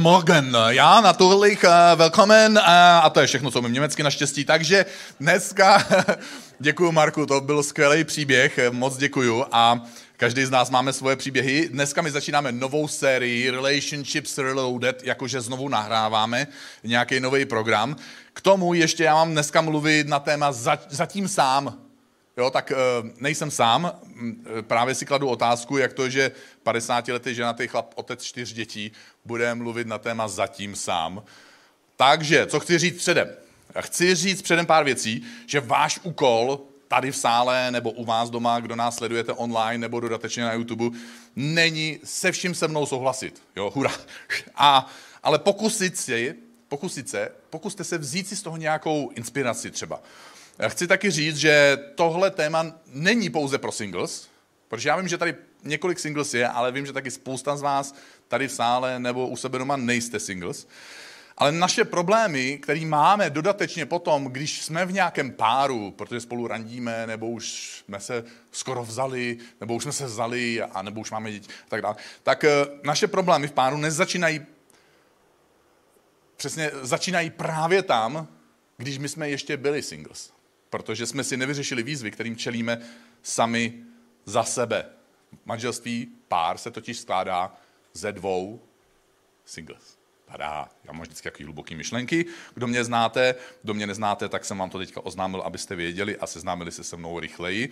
Guten 0.00 0.12
Morgen, 0.12 0.56
já 0.68 1.00
natürlich, 1.00 1.64
uh, 1.64 1.98
welcome, 1.98 2.48
uh, 2.48 2.58
a 3.02 3.10
to 3.10 3.20
je 3.20 3.26
všechno, 3.26 3.50
co 3.50 3.58
umím 3.58 3.72
německy 3.72 4.02
naštěstí. 4.02 4.44
Takže 4.44 4.86
dneska, 5.20 5.86
děkuji 6.58 6.92
Marku, 6.92 7.26
to 7.26 7.40
byl 7.40 7.62
skvělý 7.62 8.04
příběh, 8.04 8.58
moc 8.70 8.96
děkuju 8.96 9.44
a 9.52 9.86
každý 10.16 10.44
z 10.44 10.50
nás 10.50 10.70
máme 10.70 10.92
svoje 10.92 11.16
příběhy. 11.16 11.68
Dneska 11.68 12.02
my 12.02 12.10
začínáme 12.10 12.52
novou 12.52 12.88
sérii 12.88 13.50
Relationships 13.50 14.38
Reloaded, 14.38 15.02
jakože 15.04 15.40
znovu 15.40 15.68
nahráváme 15.68 16.46
nějaký 16.84 17.20
nový 17.20 17.44
program. 17.44 17.96
K 18.32 18.40
tomu 18.40 18.74
ještě 18.74 19.04
já 19.04 19.14
mám 19.14 19.32
dneska 19.32 19.60
mluvit 19.60 20.08
na 20.08 20.18
téma 20.18 20.52
Zatím 20.88 21.28
sám, 21.28 21.89
Jo, 22.36 22.50
tak 22.50 22.72
nejsem 23.18 23.50
sám, 23.50 24.00
právě 24.62 24.94
si 24.94 25.06
kladu 25.06 25.28
otázku, 25.28 25.76
jak 25.76 25.92
to, 25.92 26.08
že 26.08 26.32
50-letý 26.64 27.34
ženatý 27.34 27.68
chlap, 27.68 27.92
otec 27.94 28.22
čtyř 28.22 28.52
dětí, 28.52 28.92
bude 29.24 29.54
mluvit 29.54 29.86
na 29.86 29.98
téma 29.98 30.28
zatím 30.28 30.76
sám. 30.76 31.22
Takže, 31.96 32.46
co 32.46 32.60
chci 32.60 32.78
říct 32.78 32.98
předem? 32.98 33.28
Chci 33.80 34.14
říct 34.14 34.42
předem 34.42 34.66
pár 34.66 34.84
věcí, 34.84 35.26
že 35.46 35.60
váš 35.60 36.00
úkol 36.02 36.60
tady 36.88 37.10
v 37.10 37.16
sále 37.16 37.70
nebo 37.70 37.90
u 37.90 38.04
vás 38.04 38.30
doma, 38.30 38.60
kdo 38.60 38.76
nás 38.76 38.96
sledujete 38.96 39.32
online 39.32 39.78
nebo 39.78 40.00
dodatečně 40.00 40.44
na 40.44 40.52
YouTube, 40.52 40.98
není 41.36 41.98
se 42.04 42.32
vším 42.32 42.54
se 42.54 42.68
mnou 42.68 42.86
souhlasit. 42.86 43.42
Jo, 43.56 43.70
hurá. 43.74 43.92
A, 44.54 44.90
ale 45.22 45.38
pokusit 45.38 45.98
si, 45.98 46.34
pokusit 46.68 47.08
se, 47.08 47.32
pokuste 47.50 47.84
se 47.84 47.98
vzít 47.98 48.28
si 48.28 48.36
z 48.36 48.42
toho 48.42 48.56
nějakou 48.56 49.10
inspiraci 49.14 49.70
třeba. 49.70 50.00
Chci 50.68 50.86
taky 50.86 51.10
říct, 51.10 51.36
že 51.36 51.78
tohle 51.94 52.30
téma 52.30 52.66
není 52.86 53.30
pouze 53.30 53.58
pro 53.58 53.72
singles, 53.72 54.28
protože 54.68 54.88
já 54.88 54.96
vím, 54.96 55.08
že 55.08 55.18
tady 55.18 55.34
několik 55.64 55.98
singles 55.98 56.34
je, 56.34 56.48
ale 56.48 56.72
vím, 56.72 56.86
že 56.86 56.92
taky 56.92 57.10
spousta 57.10 57.56
z 57.56 57.62
vás 57.62 57.94
tady 58.28 58.48
v 58.48 58.52
sále 58.52 58.98
nebo 58.98 59.28
u 59.28 59.36
sebe 59.36 59.58
doma 59.58 59.76
nejste 59.76 60.20
singles. 60.20 60.68
Ale 61.36 61.52
naše 61.52 61.84
problémy, 61.84 62.58
které 62.58 62.86
máme 62.86 63.30
dodatečně 63.30 63.86
potom, 63.86 64.24
když 64.24 64.62
jsme 64.62 64.86
v 64.86 64.92
nějakém 64.92 65.30
páru, 65.30 65.90
protože 65.90 66.20
spolu 66.20 66.46
randíme, 66.46 67.06
nebo 67.06 67.30
už 67.30 67.76
jsme 67.86 68.00
se 68.00 68.24
skoro 68.50 68.84
vzali, 68.84 69.38
nebo 69.60 69.74
už 69.74 69.82
jsme 69.82 69.92
se 69.92 70.06
vzali, 70.06 70.62
a 70.62 70.82
nebo 70.82 71.00
už 71.00 71.10
máme 71.10 71.32
děti, 71.32 71.48
a 71.66 71.68
tak 71.68 71.82
dále, 71.82 71.96
tak 72.22 72.44
eh, 72.44 72.50
naše 72.82 73.06
problémy 73.06 73.48
v 73.48 73.52
páru 73.52 73.76
nezačínají 73.76 74.40
přesně 76.36 76.70
začínají 76.82 77.30
právě 77.30 77.82
tam, 77.82 78.28
když 78.76 78.98
my 78.98 79.08
jsme 79.08 79.30
ještě 79.30 79.56
byli 79.56 79.82
singles. 79.82 80.32
Protože 80.70 81.06
jsme 81.06 81.24
si 81.24 81.36
nevyřešili 81.36 81.82
výzvy, 81.82 82.10
kterým 82.10 82.36
čelíme 82.36 82.80
sami 83.22 83.74
za 84.24 84.44
sebe. 84.44 84.84
Manželství, 85.44 86.08
pár 86.28 86.58
se 86.58 86.70
totiž 86.70 86.98
skládá 86.98 87.56
ze 87.92 88.12
dvou 88.12 88.60
singles. 89.44 89.98
Tada, 90.24 90.68
já 90.84 90.92
mám 90.92 91.02
vždycky 91.02 91.24
takový 91.30 91.44
hluboký 91.44 91.74
myšlenky. 91.74 92.26
Kdo 92.54 92.66
mě 92.66 92.84
znáte, 92.84 93.34
kdo 93.62 93.74
mě 93.74 93.86
neznáte, 93.86 94.28
tak 94.28 94.44
jsem 94.44 94.58
vám 94.58 94.70
to 94.70 94.78
teďka 94.78 95.00
oznámil, 95.00 95.40
abyste 95.40 95.76
věděli 95.76 96.16
a 96.16 96.26
seznámili 96.26 96.72
se 96.72 96.84
se 96.84 96.96
mnou 96.96 97.20
rychleji. 97.20 97.70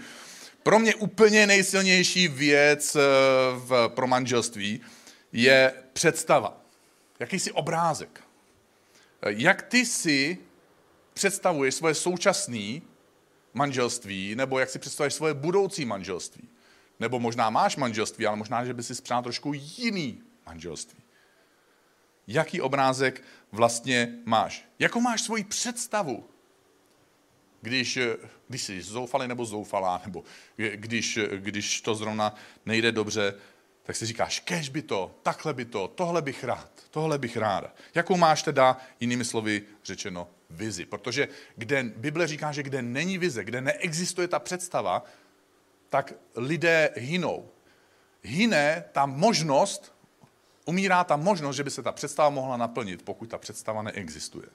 Pro 0.63 0.79
mě 0.79 0.95
úplně 0.95 1.47
nejsilnější 1.47 2.29
věc 2.29 2.97
eh, 2.97 3.01
v, 3.55 3.89
pro 3.89 4.07
manželství 4.07 4.81
je 5.33 5.73
představa. 5.93 6.61
Jakýsi 7.21 7.53
obrázek. 7.53 8.21
Jak 9.27 9.63
ty 9.63 9.87
si 9.87 10.39
představuješ 11.19 11.75
svoje 11.75 11.95
současné 11.95 12.81
manželství, 13.55 14.35
nebo 14.35 14.59
jak 14.59 14.71
si 14.71 14.79
představuješ 14.79 15.15
svoje 15.15 15.35
budoucí 15.35 15.85
manželství. 15.85 16.49
Nebo 17.01 17.19
možná 17.19 17.51
máš 17.51 17.77
manželství, 17.77 18.27
ale 18.27 18.37
možná, 18.37 18.65
že 18.65 18.75
by 18.75 18.83
si 18.83 19.03
přál 19.03 19.23
trošku 19.23 19.53
jiný 19.55 20.23
manželství. 20.47 21.03
Jaký 22.27 22.61
obrázek 22.61 23.23
vlastně 23.53 24.15
máš? 24.25 24.69
Jakou 24.79 25.01
máš 25.01 25.23
svoji 25.23 25.45
představu? 25.45 26.25
Když, 27.61 27.99
když 28.49 28.63
jsi 28.63 28.83
zoufalý 28.83 29.29
nebo 29.29 29.45
zoufalá, 29.45 30.01
nebo 30.05 30.23
když, 30.57 31.19
když 31.37 31.81
to 31.81 31.95
zrovna 31.95 32.35
nejde 32.67 32.93
dobře, 32.93 33.35
tak 33.83 33.97
si 33.97 34.07
říkáš, 34.07 34.41
kež 34.41 34.69
by 34.69 34.83
to, 34.83 35.15
takhle 35.23 35.55
by 35.55 35.65
to, 35.65 35.89
tohle 35.89 36.23
bych 36.23 36.45
rád, 36.45 36.71
tohle 36.91 37.19
bych 37.19 37.37
ráda. 37.37 37.75
Jakou 37.95 38.17
máš 38.17 38.43
teda, 38.43 38.79
jinými 39.01 39.25
slovy 39.25 39.63
řečeno, 39.85 40.29
vizi? 40.51 40.85
Protože 40.85 41.29
kde, 41.57 41.83
Bible 41.83 42.27
říká, 42.27 42.53
že 42.53 42.63
kde 42.63 42.83
není 42.83 43.19
vize, 43.19 43.45
kde 43.45 43.61
neexistuje 43.61 44.29
ta 44.29 44.39
představa, 44.39 45.05
tak 45.89 46.15
lidé 46.37 46.91
hynou. 46.97 47.49
Hyne 48.23 48.85
ta 48.93 49.07
možnost, 49.07 49.95
umírá 50.65 51.05
ta 51.05 51.17
možnost, 51.17 51.57
že 51.57 51.65
by 51.65 51.71
se 51.71 51.83
ta 51.83 51.93
představa 51.93 52.31
mohla 52.31 52.57
naplnit, 52.57 53.03
pokud 53.03 53.31
ta 53.31 53.39
představa 53.39 53.83
neexistuje. 53.83 54.47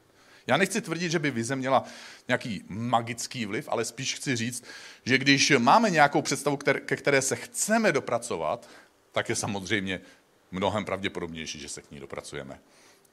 Já 0.47 0.57
nechci 0.57 0.81
tvrdit, 0.81 1.11
že 1.11 1.19
by 1.19 1.31
vize 1.31 1.55
měla 1.55 1.83
nějaký 2.27 2.63
magický 2.67 3.45
vliv, 3.45 3.69
ale 3.69 3.85
spíš 3.85 4.15
chci 4.15 4.35
říct, 4.35 4.63
že 5.05 5.17
když 5.17 5.53
máme 5.57 5.89
nějakou 5.89 6.21
představu, 6.21 6.57
ke 6.57 6.95
které 6.95 7.21
se 7.21 7.35
chceme 7.35 7.91
dopracovat, 7.91 8.69
tak 9.11 9.29
je 9.29 9.35
samozřejmě 9.35 10.01
mnohem 10.51 10.85
pravděpodobnější, 10.85 11.59
že 11.59 11.69
se 11.69 11.81
k 11.81 11.91
ní 11.91 11.99
dopracujeme. 11.99 12.59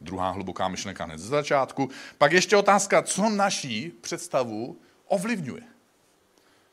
Druhá 0.01 0.31
hluboká 0.31 0.69
myšlenka 0.69 1.05
hned 1.05 1.19
ze 1.19 1.29
začátku. 1.29 1.91
Pak 2.19 2.33
ještě 2.33 2.57
otázka, 2.57 3.03
co 3.03 3.31
naší 3.31 3.93
představu 4.01 4.81
ovlivňuje. 5.07 5.63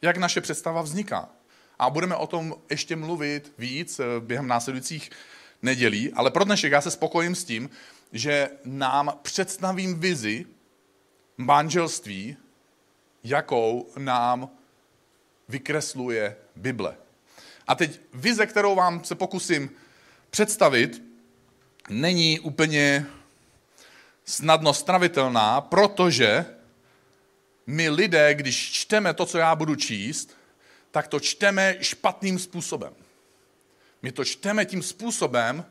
Jak 0.01 0.17
naše 0.17 0.41
představa 0.41 0.81
vzniká. 0.81 1.29
A 1.79 1.89
budeme 1.89 2.15
o 2.15 2.27
tom 2.27 2.55
ještě 2.69 2.95
mluvit 2.95 3.53
víc 3.57 3.99
eh, 3.99 4.03
během 4.19 4.47
následujících 4.47 5.09
nedělí, 5.61 6.13
ale 6.13 6.31
pro 6.31 6.43
dnešek 6.43 6.71
já 6.71 6.81
se 6.81 6.91
spokojím 6.91 7.35
s 7.35 7.43
tím, 7.43 7.69
že 8.11 8.49
nám 8.65 9.19
představím 9.21 9.99
vizi 9.99 10.45
manželství, 11.37 12.37
jakou 13.23 13.89
nám 13.97 14.49
vykresluje 15.49 16.35
Bible. 16.55 16.97
A 17.67 17.75
teď 17.75 17.99
vize, 18.13 18.45
kterou 18.45 18.75
vám 18.75 19.03
se 19.03 19.15
pokusím 19.15 19.69
představit, 20.29 21.03
není 21.89 22.39
úplně 22.39 23.05
snadno 24.27 24.73
stravitelná, 24.73 25.61
protože 25.61 26.45
my 27.67 27.89
lidé, 27.89 28.33
když 28.33 28.71
čteme 28.71 29.13
to, 29.13 29.25
co 29.25 29.37
já 29.37 29.55
budu 29.55 29.75
číst, 29.75 30.37
tak 30.91 31.07
to 31.07 31.19
čteme 31.19 31.77
špatným 31.81 32.39
způsobem. 32.39 32.93
My 34.01 34.11
to 34.11 34.25
čteme 34.25 34.65
tím 34.65 34.83
způsobem, 34.83 35.65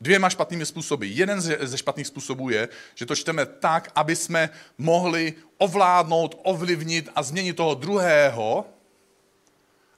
dvěma 0.00 0.30
špatnými 0.30 0.66
způsoby. 0.66 1.06
Jeden 1.08 1.40
ze 1.40 1.78
špatných 1.78 2.06
způsobů 2.06 2.50
je, 2.50 2.68
že 2.94 3.06
to 3.06 3.16
čteme 3.16 3.46
tak, 3.46 3.92
aby 3.94 4.16
jsme 4.16 4.50
mohli 4.78 5.34
ovládnout, 5.58 6.40
ovlivnit 6.42 7.08
a 7.14 7.22
změnit 7.22 7.56
toho 7.56 7.74
druhého. 7.74 8.66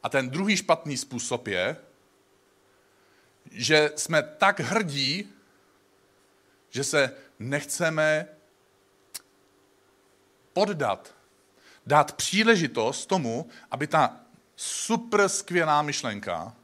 A 0.03 0.09
ten 0.09 0.31
druhý 0.31 0.57
špatný 0.57 0.97
způsob 0.97 1.47
je, 1.47 1.77
že 3.51 3.91
jsme 3.97 4.23
tak 4.23 4.61
hrdí, 4.61 5.29
že 6.73 6.85
se 6.85 7.15
nechceme 7.39 8.27
poddat, 10.53 11.15
dát 11.87 12.13
příležitost 12.13 13.07
tomu, 13.07 13.49
aby 13.71 13.87
ta 13.87 14.17
super 14.57 15.29
skvělá 15.29 15.83
myšlenka 15.83 16.57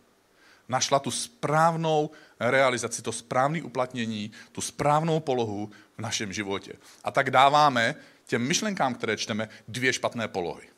našla 0.69 0.99
tu 0.99 1.11
správnou 1.11 2.11
realizaci, 2.41 3.03
to 3.03 3.12
správné 3.12 3.62
uplatnění, 3.62 4.32
tu 4.53 4.61
správnou 4.61 5.21
polohu 5.21 5.71
v 5.99 6.00
našem 6.00 6.32
životě. 6.32 6.73
A 7.05 7.11
tak 7.11 7.31
dáváme 7.31 7.94
těm 8.27 8.43
myšlenkám, 8.49 8.94
které 8.94 9.17
čteme, 9.17 9.49
dvě 9.69 9.93
špatné 9.93 10.29
polohy. 10.29 10.69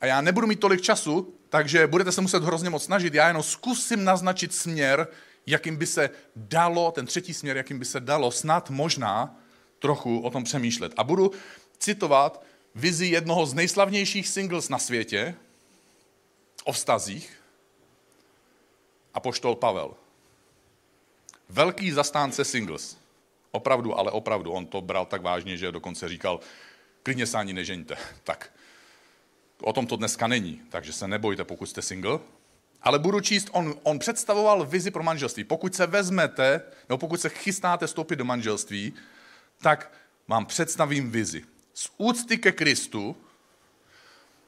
A 0.00 0.06
já 0.06 0.20
nebudu 0.20 0.46
mít 0.46 0.60
tolik 0.60 0.80
času, 0.80 1.34
takže 1.48 1.86
budete 1.86 2.12
se 2.12 2.20
muset 2.20 2.42
hrozně 2.42 2.70
moc 2.70 2.84
snažit. 2.84 3.14
Já 3.14 3.28
jenom 3.28 3.42
zkusím 3.42 4.04
naznačit 4.04 4.54
směr, 4.54 5.08
jakým 5.46 5.76
by 5.76 5.86
se 5.86 6.10
dalo, 6.36 6.92
ten 6.92 7.06
třetí 7.06 7.34
směr, 7.34 7.56
jakým 7.56 7.78
by 7.78 7.84
se 7.84 8.00
dalo 8.00 8.30
snad 8.30 8.70
možná 8.70 9.36
trochu 9.78 10.20
o 10.20 10.30
tom 10.30 10.44
přemýšlet. 10.44 10.92
A 10.96 11.04
budu 11.04 11.30
citovat 11.78 12.44
vizi 12.74 13.06
jednoho 13.06 13.46
z 13.46 13.54
nejslavnějších 13.54 14.28
singles 14.28 14.68
na 14.68 14.78
světě 14.78 15.34
o 16.64 16.72
vztazích, 16.72 17.38
a 19.18 19.20
poštol 19.20 19.54
Pavel. 19.54 19.94
Velký 21.48 21.90
zastánce 21.90 22.44
singles. 22.44 22.96
Opravdu, 23.50 23.98
ale 23.98 24.10
opravdu. 24.10 24.52
On 24.52 24.66
to 24.66 24.80
bral 24.80 25.06
tak 25.06 25.22
vážně, 25.22 25.56
že 25.56 25.72
dokonce 25.72 26.08
říkal, 26.08 26.40
klidně 27.02 27.26
se 27.26 27.38
ani 27.38 27.52
nežeňte. 27.52 27.96
Tak 28.24 28.52
o 29.62 29.72
tom 29.72 29.86
to 29.86 29.96
dneska 29.96 30.26
není, 30.26 30.62
takže 30.70 30.92
se 30.92 31.08
nebojte, 31.08 31.44
pokud 31.44 31.66
jste 31.66 31.82
single. 31.82 32.18
Ale 32.82 32.98
budu 32.98 33.20
číst, 33.20 33.48
on, 33.52 33.74
on 33.82 33.98
představoval 33.98 34.66
vizi 34.66 34.90
pro 34.90 35.02
manželství. 35.02 35.44
Pokud 35.44 35.74
se 35.74 35.86
vezmete, 35.86 36.62
nebo 36.88 36.98
pokud 36.98 37.20
se 37.20 37.28
chystáte 37.28 37.86
vstoupit 37.86 38.16
do 38.16 38.24
manželství, 38.24 38.94
tak 39.58 39.92
vám 40.28 40.46
představím 40.46 41.10
vizi. 41.10 41.44
Z 41.74 41.90
úcty 41.96 42.38
ke 42.38 42.52
Kristu, 42.52 43.16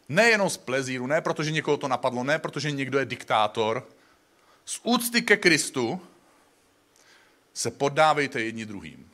nejenom 0.09 0.51
z 0.51 0.57
plezíru, 0.57 1.07
ne 1.07 1.21
protože 1.21 1.51
někoho 1.51 1.77
to 1.77 1.89
napadlo, 1.89 2.25
ne 2.25 2.39
protože 2.39 2.71
někdo 2.71 2.99
je 2.99 3.05
diktátor, 3.05 3.89
z 4.65 4.81
úcty 4.83 5.23
ke 5.23 5.37
Kristu 5.37 6.01
se 7.55 7.71
poddávejte 7.71 8.41
jedni 8.41 8.67
druhým. 8.67 9.11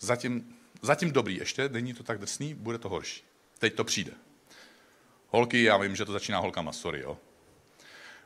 Zatím, 0.00 0.56
zatím 0.82 1.12
dobrý 1.12 1.36
ještě, 1.36 1.68
není 1.68 1.94
to 1.94 2.02
tak 2.02 2.18
drsný, 2.18 2.54
bude 2.54 2.78
to 2.78 2.88
horší. 2.88 3.24
Teď 3.58 3.74
to 3.74 3.84
přijde. 3.84 4.12
Holky, 5.28 5.62
já 5.62 5.76
vím, 5.76 5.96
že 5.96 6.04
to 6.04 6.12
začíná 6.12 6.38
holkama, 6.38 6.72
sorry, 6.72 7.00
jo. 7.00 7.18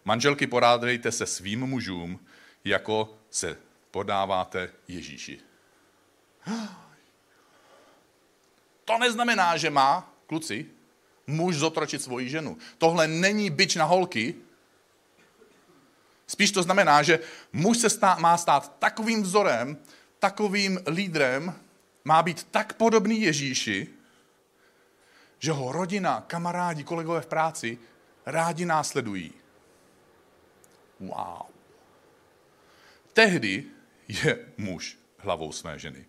Manželky, 0.08 0.46
porádejte 0.46 1.12
se 1.12 1.26
svým 1.26 1.60
mužům, 1.60 2.20
jako 2.64 3.19
se 3.31 3.56
podáváte 3.90 4.70
Ježíši. 4.88 5.40
To 8.84 8.99
neznamená, 8.99 9.56
že 9.56 9.70
má, 9.70 10.12
kluci, 10.26 10.66
muž 11.26 11.56
zotročit 11.56 12.02
svoji 12.02 12.28
ženu. 12.28 12.58
Tohle 12.78 13.08
není 13.08 13.50
byč 13.50 13.76
na 13.76 13.84
holky. 13.84 14.34
Spíš 16.26 16.52
to 16.52 16.62
znamená, 16.62 17.02
že 17.02 17.20
muž 17.52 17.78
se 17.78 17.90
stá, 17.90 18.14
má 18.14 18.37
stát 18.37 18.78
takovým 18.78 19.22
vzorem, 19.22 19.76
takovým 20.19 20.81
lídrem, 20.87 21.54
má 22.04 22.22
být 22.22 22.46
tak 22.50 22.72
podobný 22.72 23.20
Ježíši, 23.20 23.88
že 25.38 25.52
ho 25.52 25.72
rodina, 25.72 26.25
kamarádi, 26.26 26.84
kolegové 26.84 27.20
v 27.20 27.26
práci 27.26 27.78
rádi 28.26 28.64
následují. 28.64 29.48
Wow. 31.00 31.43
Tehdy 33.12 33.65
je 34.09 34.49
muž 34.56 34.99
hlavou 35.19 35.53
své 35.53 35.79
ženy. 35.79 36.06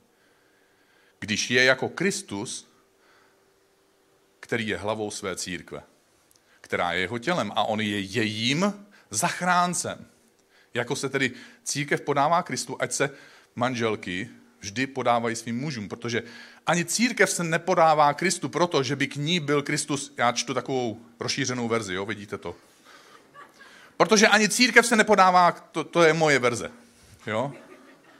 Když 1.19 1.51
je 1.51 1.63
jako 1.63 1.89
Kristus, 1.89 2.71
který 4.39 4.67
je 4.67 4.77
hlavou 4.77 5.11
své 5.11 5.35
církve, 5.35 5.83
která 6.61 6.91
je 6.91 6.99
jeho 6.99 7.19
tělem 7.19 7.51
a 7.55 7.63
on 7.63 7.81
je 7.81 7.99
jejím 7.99 8.85
zachráncem. 9.09 10.05
Jako 10.73 10.95
se 10.95 11.09
tedy 11.09 11.31
církev 11.63 12.01
podává 12.01 12.43
Kristu, 12.43 12.77
ať 12.79 12.91
se 12.91 13.09
manželky 13.55 14.29
vždy 14.59 14.87
podávají 14.87 15.35
svým 15.35 15.59
mužům, 15.59 15.89
protože 15.89 16.23
ani 16.65 16.85
církev 16.85 17.29
se 17.29 17.43
nepodává 17.43 18.13
Kristu 18.13 18.49
proto, 18.49 18.83
že 18.83 18.95
by 18.95 19.07
k 19.07 19.15
ní 19.15 19.39
byl 19.39 19.63
Kristus, 19.63 20.13
já 20.17 20.31
čtu 20.31 20.53
takovou 20.53 21.01
rozšířenou 21.19 21.67
verzi, 21.67 21.93
jo, 21.93 22.05
vidíte 22.05 22.37
to. 22.37 22.55
Protože 23.99 24.27
ani 24.27 24.49
církev 24.49 24.87
se 24.87 24.95
nepodává, 24.95 25.51
to, 25.51 25.83
to 25.83 26.03
je 26.03 26.13
moje 26.13 26.39
verze, 26.39 26.71
jo. 27.27 27.53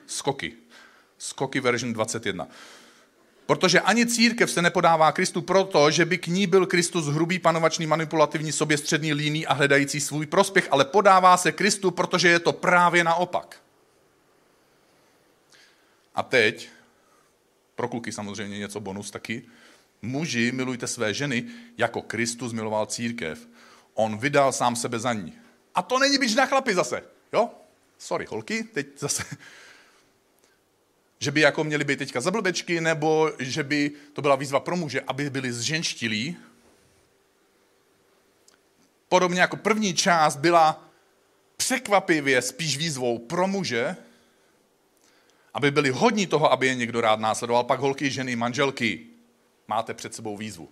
Skoky. 0.06 0.54
Skoky 1.18 1.60
version 1.60 1.94
21. 1.94 2.48
Protože 3.46 3.80
ani 3.80 4.06
církev 4.06 4.52
se 4.52 4.62
nepodává 4.62 5.12
Kristu 5.12 5.42
proto, 5.42 5.92
že 5.92 6.06
by 6.06 6.18
k 6.18 6.28
ní 6.28 6.48
byl 6.48 6.66
Kristus 6.66 7.06
hrubý, 7.08 7.40
panovačný, 7.40 7.88
manipulativní, 7.88 8.52
soběstředný, 8.52 9.14
líný 9.14 9.48
a 9.48 9.54
hledající 9.54 10.00
svůj 10.00 10.26
prospěch, 10.26 10.68
ale 10.72 10.86
podává 10.86 11.38
se 11.38 11.52
Kristu, 11.52 11.92
protože 11.92 12.28
je 12.28 12.40
to 12.40 12.54
právě 12.54 13.04
naopak. 13.04 13.62
A 16.16 16.24
teď, 16.24 16.70
pro 17.76 17.88
kluky 17.88 18.12
samozřejmě 18.12 18.60
něco 18.60 18.80
bonus 18.80 19.12
taky, 19.12 19.44
muži 20.02 20.52
milujte 20.52 20.88
své 20.88 21.14
ženy, 21.14 21.46
jako 21.78 22.02
Kristus 22.02 22.54
miloval 22.54 22.86
církev. 22.86 23.48
On 23.94 24.18
vydal 24.18 24.52
sám 24.52 24.76
sebe 24.76 25.00
za 25.00 25.14
ní. 25.14 25.39
A 25.76 25.82
to 25.82 26.00
není 26.00 26.18
být 26.18 26.36
na 26.36 26.46
chlapi 26.46 26.76
zase, 26.76 27.04
jo? 27.34 27.50
Sorry, 27.98 28.26
holky, 28.26 28.64
teď 28.64 28.88
zase 28.98 29.24
že 31.20 31.32
by 31.32 31.42
jako 31.42 31.64
měli 31.64 31.84
být 31.84 32.00
teďka 32.00 32.22
za 32.22 32.32
blbečky, 32.32 32.82
nebo 32.82 33.32
že 33.40 33.64
by 33.64 33.92
to 34.14 34.22
byla 34.22 34.36
výzva 34.36 34.60
pro 34.60 34.76
muže, 34.76 35.02
aby 35.02 35.30
byli 35.30 35.54
zženštilí. 35.54 36.38
Podobně 39.10 39.42
jako 39.42 39.58
první 39.58 39.94
část 39.94 40.36
byla 40.36 40.90
překvapivě 41.58 42.42
spíš 42.42 42.78
výzvou 42.78 43.20
pro 43.20 43.48
muže, 43.48 43.96
aby 45.54 45.72
byli 45.72 45.90
hodní 45.90 46.28
toho, 46.28 46.52
aby 46.52 46.68
je 46.68 46.76
někdo 46.76 47.02
rád 47.02 47.20
následoval. 47.20 47.64
Pak 47.64 47.80
holky, 47.80 48.12
ženy, 48.12 48.36
manželky, 48.36 49.06
máte 49.68 49.94
před 49.94 50.16
sebou 50.16 50.38
výzvu. 50.38 50.70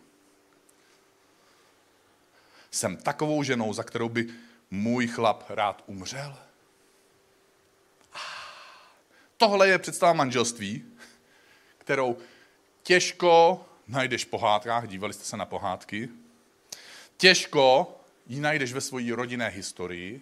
Jsem 2.71 2.97
takovou 2.97 3.43
ženou, 3.43 3.73
za 3.73 3.83
kterou 3.83 4.09
by 4.09 4.27
můj 4.71 5.07
chlap 5.07 5.49
rád 5.49 5.83
umřel. 5.85 6.37
Tohle 9.37 9.67
je 9.67 9.79
představa 9.79 10.13
manželství, 10.13 10.85
kterou 11.77 12.17
těžko 12.83 13.65
najdeš 13.87 14.25
v 14.25 14.27
pohádkách, 14.27 14.87
dívali 14.87 15.13
jste 15.13 15.23
se 15.23 15.37
na 15.37 15.45
pohádky, 15.45 16.09
těžko 17.17 17.95
ji 18.27 18.39
najdeš 18.39 18.73
ve 18.73 18.81
své 18.81 19.15
rodinné 19.15 19.47
historii, 19.47 20.21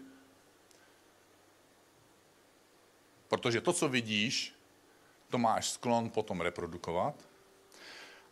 protože 3.27 3.62
to, 3.62 3.74
co 3.74 3.89
vidíš, 3.89 4.56
to 5.30 5.38
máš 5.38 5.69
sklon 5.69 6.09
potom 6.09 6.41
reprodukovat. 6.41 7.15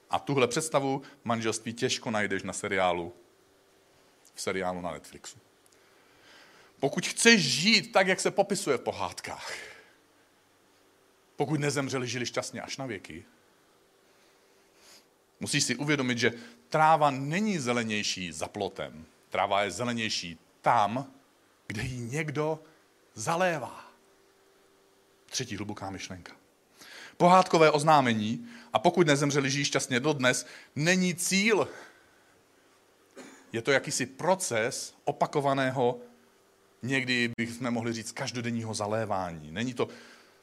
A 0.10 0.20
tuhle 0.20 0.48
představu 0.48 1.02
manželství 1.24 1.74
těžko 1.74 2.12
najdeš 2.12 2.44
na 2.44 2.54
seriálu, 2.54 3.14
v 4.34 4.42
seriálu 4.42 4.82
na 4.82 4.92
Netflixu. 4.92 5.40
Pokud 6.84 7.08
chceš 7.08 7.42
žít 7.42 7.92
tak, 7.92 8.08
jak 8.08 8.20
se 8.20 8.32
popisuje 8.32 8.78
v 8.78 8.82
pohádkách, 8.82 9.54
pokud 11.36 11.60
nezemřeli, 11.60 12.08
žili 12.08 12.26
šťastně 12.26 12.62
až 12.62 12.78
na 12.78 12.86
věky. 12.86 13.26
Musíš 15.40 15.64
si 15.64 15.76
uvědomit, 15.76 16.18
že 16.18 16.34
tráva 16.70 17.12
není 17.12 17.60
zelenější 17.60 18.32
za 18.32 18.48
plotem. 18.48 19.06
Tráva 19.30 19.64
je 19.64 19.72
zelenější 19.72 20.40
tam, 20.62 21.12
kde 21.68 21.82
ji 21.82 22.00
někdo 22.00 22.60
zalévá. 23.14 23.92
Třetí 25.26 25.56
hluboká 25.56 25.90
myšlenka. 25.90 26.34
Pohádkové 27.18 27.72
oznámení, 27.72 28.48
a 28.74 28.80
pokud 28.80 29.08
nezemřeli, 29.08 29.50
žijí 29.50 29.66
šťastně 29.66 30.00
dodnes, 30.00 30.46
není 30.76 31.16
cíl. 31.16 31.68
Je 33.52 33.62
to 33.62 33.72
jakýsi 33.72 34.06
proces 34.06 34.96
opakovaného, 35.04 36.02
někdy 36.84 37.32
bychom 37.38 37.72
mohli 37.72 37.94
říct 37.94 38.12
každodenního 38.12 38.74
zalévání. 38.74 39.52
Není 39.52 39.74
to 39.74 39.88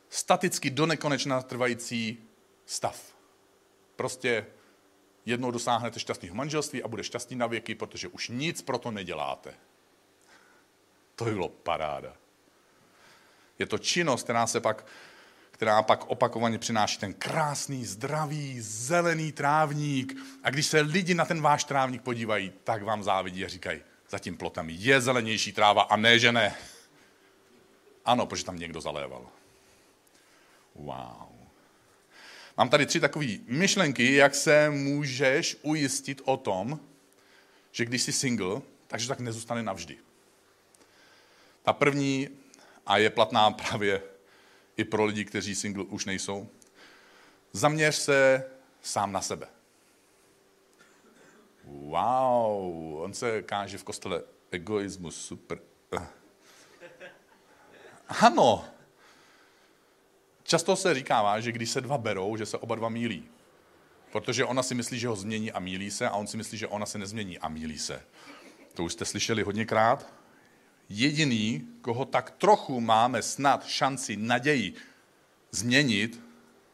staticky 0.09 0.71
do 0.71 0.87
nekonečna 0.87 1.43
trvající 1.43 2.19
stav. 2.67 3.17
Prostě 3.97 4.47
jednou 5.27 5.51
dosáhnete 5.51 6.01
šťastného 6.01 6.35
manželství 6.35 6.83
a 6.83 6.89
bude 6.89 7.05
šťastný 7.05 7.37
na 7.37 7.47
věky, 7.47 7.75
protože 7.75 8.09
už 8.09 8.29
nic 8.29 8.63
pro 8.63 8.79
to 8.79 8.91
neděláte. 8.91 9.55
To 11.17 11.25
by 11.25 11.31
bylo 11.31 11.49
paráda. 11.49 12.17
Je 13.59 13.67
to 13.67 13.79
činnost, 13.79 14.23
která 14.23 14.47
se 14.47 14.61
pak 14.61 14.87
která 15.61 15.83
pak 15.83 16.11
opakovaně 16.11 16.59
přináší 16.59 16.99
ten 16.99 17.15
krásný, 17.15 17.85
zdravý, 17.85 18.61
zelený 18.61 19.33
trávník. 19.33 20.17
A 20.43 20.51
když 20.51 20.67
se 20.67 20.81
lidi 20.81 21.15
na 21.15 21.25
ten 21.25 21.41
váš 21.41 21.65
trávník 21.65 22.03
podívají, 22.03 22.53
tak 22.65 22.83
vám 22.83 23.03
závidí 23.03 23.45
a 23.45 23.49
říkají, 23.49 23.81
za 24.11 24.19
tím 24.19 24.37
plotem 24.37 24.71
je 24.71 25.01
zelenější 25.01 25.53
tráva 25.53 25.83
a 25.83 25.97
ne, 25.97 26.19
že 26.19 26.33
ne. 26.33 26.57
Ano, 28.05 28.27
protože 28.27 28.45
tam 28.45 28.59
někdo 28.59 28.81
zaléval. 28.81 29.27
Wow. 30.75 31.31
Mám 32.57 32.69
tady 32.69 32.87
tři 32.87 33.01
takové 33.01 33.27
myšlenky, 33.47 34.15
jak 34.15 34.35
se 34.35 34.71
můžeš 34.71 35.57
ujistit 35.63 36.23
o 36.25 36.37
tom, 36.37 36.81
že 37.73 37.85
když 37.85 38.03
jsi 38.03 38.13
single, 38.13 38.63
takže 38.87 39.09
tak 39.09 39.21
nezůstane 39.21 39.63
navždy. 39.63 39.99
Ta 41.63 41.73
první, 41.73 42.29
a 42.87 42.99
je 42.99 43.11
platná 43.11 43.51
právě 43.51 44.03
i 44.77 44.85
pro 44.85 45.05
lidi, 45.05 45.25
kteří 45.25 45.55
single 45.55 45.85
už 45.85 46.05
nejsou, 46.05 46.49
zaměř 47.53 47.95
se 47.95 48.45
sám 48.83 49.13
na 49.13 49.21
sebe. 49.21 49.47
Wow, 51.71 53.03
on 53.03 53.15
se 53.15 53.43
káže 53.43 53.79
v 53.79 53.85
kostele 53.85 54.23
egoismus, 54.51 55.17
super. 55.17 55.59
Ano, 58.09 58.65
Často 60.51 60.77
se 60.77 60.95
říkává, 60.95 61.41
že 61.41 61.53
když 61.53 61.71
se 61.71 61.81
dva 61.81 61.99
berou, 61.99 62.37
že 62.37 62.47
se 62.47 62.59
oba 62.59 62.75
dva 62.75 62.89
mílí. 62.89 63.25
Protože 64.13 64.45
ona 64.45 64.63
si 64.63 64.75
myslí, 64.75 64.99
že 64.99 65.09
ho 65.09 65.17
změní 65.17 65.53
a 65.53 65.61
mílí 65.61 65.91
se, 65.91 66.09
a 66.09 66.15
on 66.15 66.27
si 66.27 66.37
myslí, 66.37 66.59
že 66.59 66.67
ona 66.67 66.87
se 66.87 66.99
nezmění 66.99 67.39
a 67.39 67.49
mílí 67.49 67.79
se. 67.79 68.03
To 68.75 68.85
už 68.85 68.93
jste 68.93 69.05
slyšeli 69.05 69.43
hodněkrát. 69.43 70.13
Jediný, 70.89 71.69
koho 71.81 72.05
tak 72.05 72.31
trochu 72.31 72.81
máme 72.81 73.23
snad 73.23 73.67
šanci, 73.67 74.17
naději 74.17 74.75
změnit, 75.51 76.21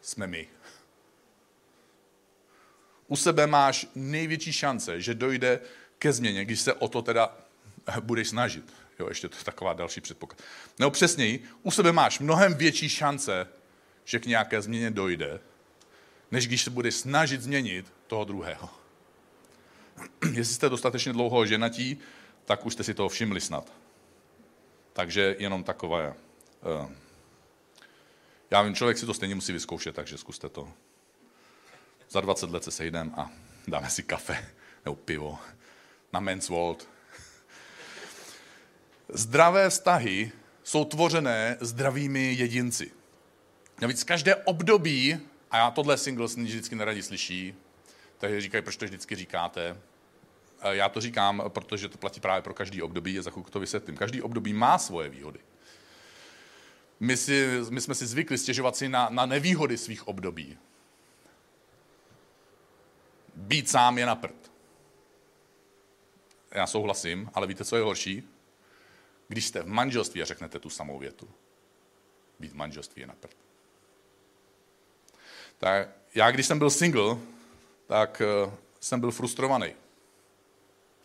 jsme 0.02 0.26
my. 0.26 0.48
U 3.08 3.16
sebe 3.16 3.46
máš 3.46 3.86
největší 3.94 4.52
šance, 4.52 5.00
že 5.00 5.14
dojde 5.14 5.60
ke 5.98 6.12
změně, 6.12 6.44
když 6.44 6.60
se 6.60 6.72
o 6.72 6.88
to 6.88 7.02
teda 7.02 7.36
budeš 8.00 8.28
snažit. 8.28 8.72
Jo, 8.98 9.08
ještě 9.08 9.28
to 9.28 9.36
je 9.36 9.44
taková 9.44 9.72
další 9.72 10.00
předpoklad. 10.00 10.42
Nebo 10.78 10.90
přesněji, 10.90 11.44
u 11.62 11.70
sebe 11.70 11.92
máš 11.92 12.18
mnohem 12.18 12.54
větší 12.54 12.88
šance, 12.88 13.48
že 14.04 14.18
k 14.18 14.26
nějaké 14.26 14.62
změně 14.62 14.90
dojde, 14.90 15.40
než 16.30 16.46
když 16.46 16.62
se 16.62 16.70
bude 16.70 16.92
snažit 16.92 17.42
změnit 17.42 17.92
toho 18.06 18.24
druhého. 18.24 18.70
Jestli 20.32 20.54
jste 20.54 20.68
dostatečně 20.68 21.12
dlouho 21.12 21.46
ženatí, 21.46 21.98
tak 22.44 22.66
už 22.66 22.72
jste 22.72 22.84
si 22.84 22.94
toho 22.94 23.08
všimli 23.08 23.40
snad. 23.40 23.72
Takže 24.92 25.36
jenom 25.38 25.64
takové. 25.64 26.14
Uh. 26.80 26.90
Já 28.50 28.62
vím, 28.62 28.74
člověk 28.74 28.98
si 28.98 29.06
to 29.06 29.14
stejně 29.14 29.34
musí 29.34 29.52
vyzkoušet, 29.52 29.94
takže 29.94 30.18
zkuste 30.18 30.48
to. 30.48 30.68
Za 32.10 32.20
20 32.20 32.50
let 32.50 32.64
se 32.64 32.70
sejdeme 32.70 33.10
a 33.16 33.30
dáme 33.68 33.90
si 33.90 34.02
kafe 34.02 34.46
nebo 34.84 34.96
pivo 34.96 35.38
na 36.12 36.20
Men's 36.20 36.48
World. 36.48 36.88
Zdravé 39.08 39.70
vztahy 39.70 40.32
jsou 40.64 40.84
tvořené 40.84 41.56
zdravými 41.60 42.34
jedinci. 42.34 42.92
Navíc 43.80 44.04
každé 44.04 44.34
období, 44.34 45.20
a 45.50 45.56
já 45.56 45.70
tohle 45.70 45.98
singles 45.98 46.36
vždycky 46.36 46.74
neradi 46.74 47.02
slyší, 47.02 47.54
takže 48.18 48.40
říkají, 48.40 48.62
proč 48.62 48.76
to 48.76 48.84
vždycky 48.84 49.14
říkáte. 49.14 49.76
Já 50.70 50.88
to 50.88 51.00
říkám, 51.00 51.42
protože 51.48 51.88
to 51.88 51.98
platí 51.98 52.20
právě 52.20 52.42
pro 52.42 52.54
každý 52.54 52.82
období, 52.82 53.18
a 53.18 53.22
za 53.22 53.30
chvilku 53.30 53.50
to 53.50 53.60
vysvětlím. 53.60 53.96
Každý 53.96 54.22
období 54.22 54.52
má 54.52 54.78
svoje 54.78 55.08
výhody. 55.08 55.38
My, 57.00 57.16
si, 57.16 57.60
my 57.70 57.80
jsme 57.80 57.94
si 57.94 58.06
zvykli 58.06 58.38
stěžovat 58.38 58.76
si 58.76 58.88
na, 58.88 59.08
na 59.10 59.26
nevýhody 59.26 59.78
svých 59.78 60.08
období. 60.08 60.58
Být 63.36 63.70
sám 63.70 63.98
je 63.98 64.06
na 64.06 64.14
prd. 64.14 64.52
Já 66.50 66.66
souhlasím, 66.66 67.30
ale 67.34 67.46
víte, 67.46 67.64
co 67.64 67.76
je 67.76 67.82
horší? 67.82 68.28
Když 69.28 69.46
jste 69.46 69.62
v 69.62 69.66
manželství 69.66 70.22
a 70.22 70.24
řeknete 70.24 70.58
tu 70.58 70.70
samou 70.70 70.98
větu. 70.98 71.28
Být 72.38 72.52
v 72.52 72.54
manželství 72.54 73.00
je 73.00 73.06
na 73.06 73.14
prd. 73.14 73.36
Tak 75.58 75.88
já, 76.14 76.30
když 76.30 76.46
jsem 76.46 76.58
byl 76.58 76.70
single, 76.70 77.16
tak 77.86 78.22
uh, 78.46 78.52
jsem 78.80 79.00
byl 79.00 79.10
frustrovaný. 79.10 79.74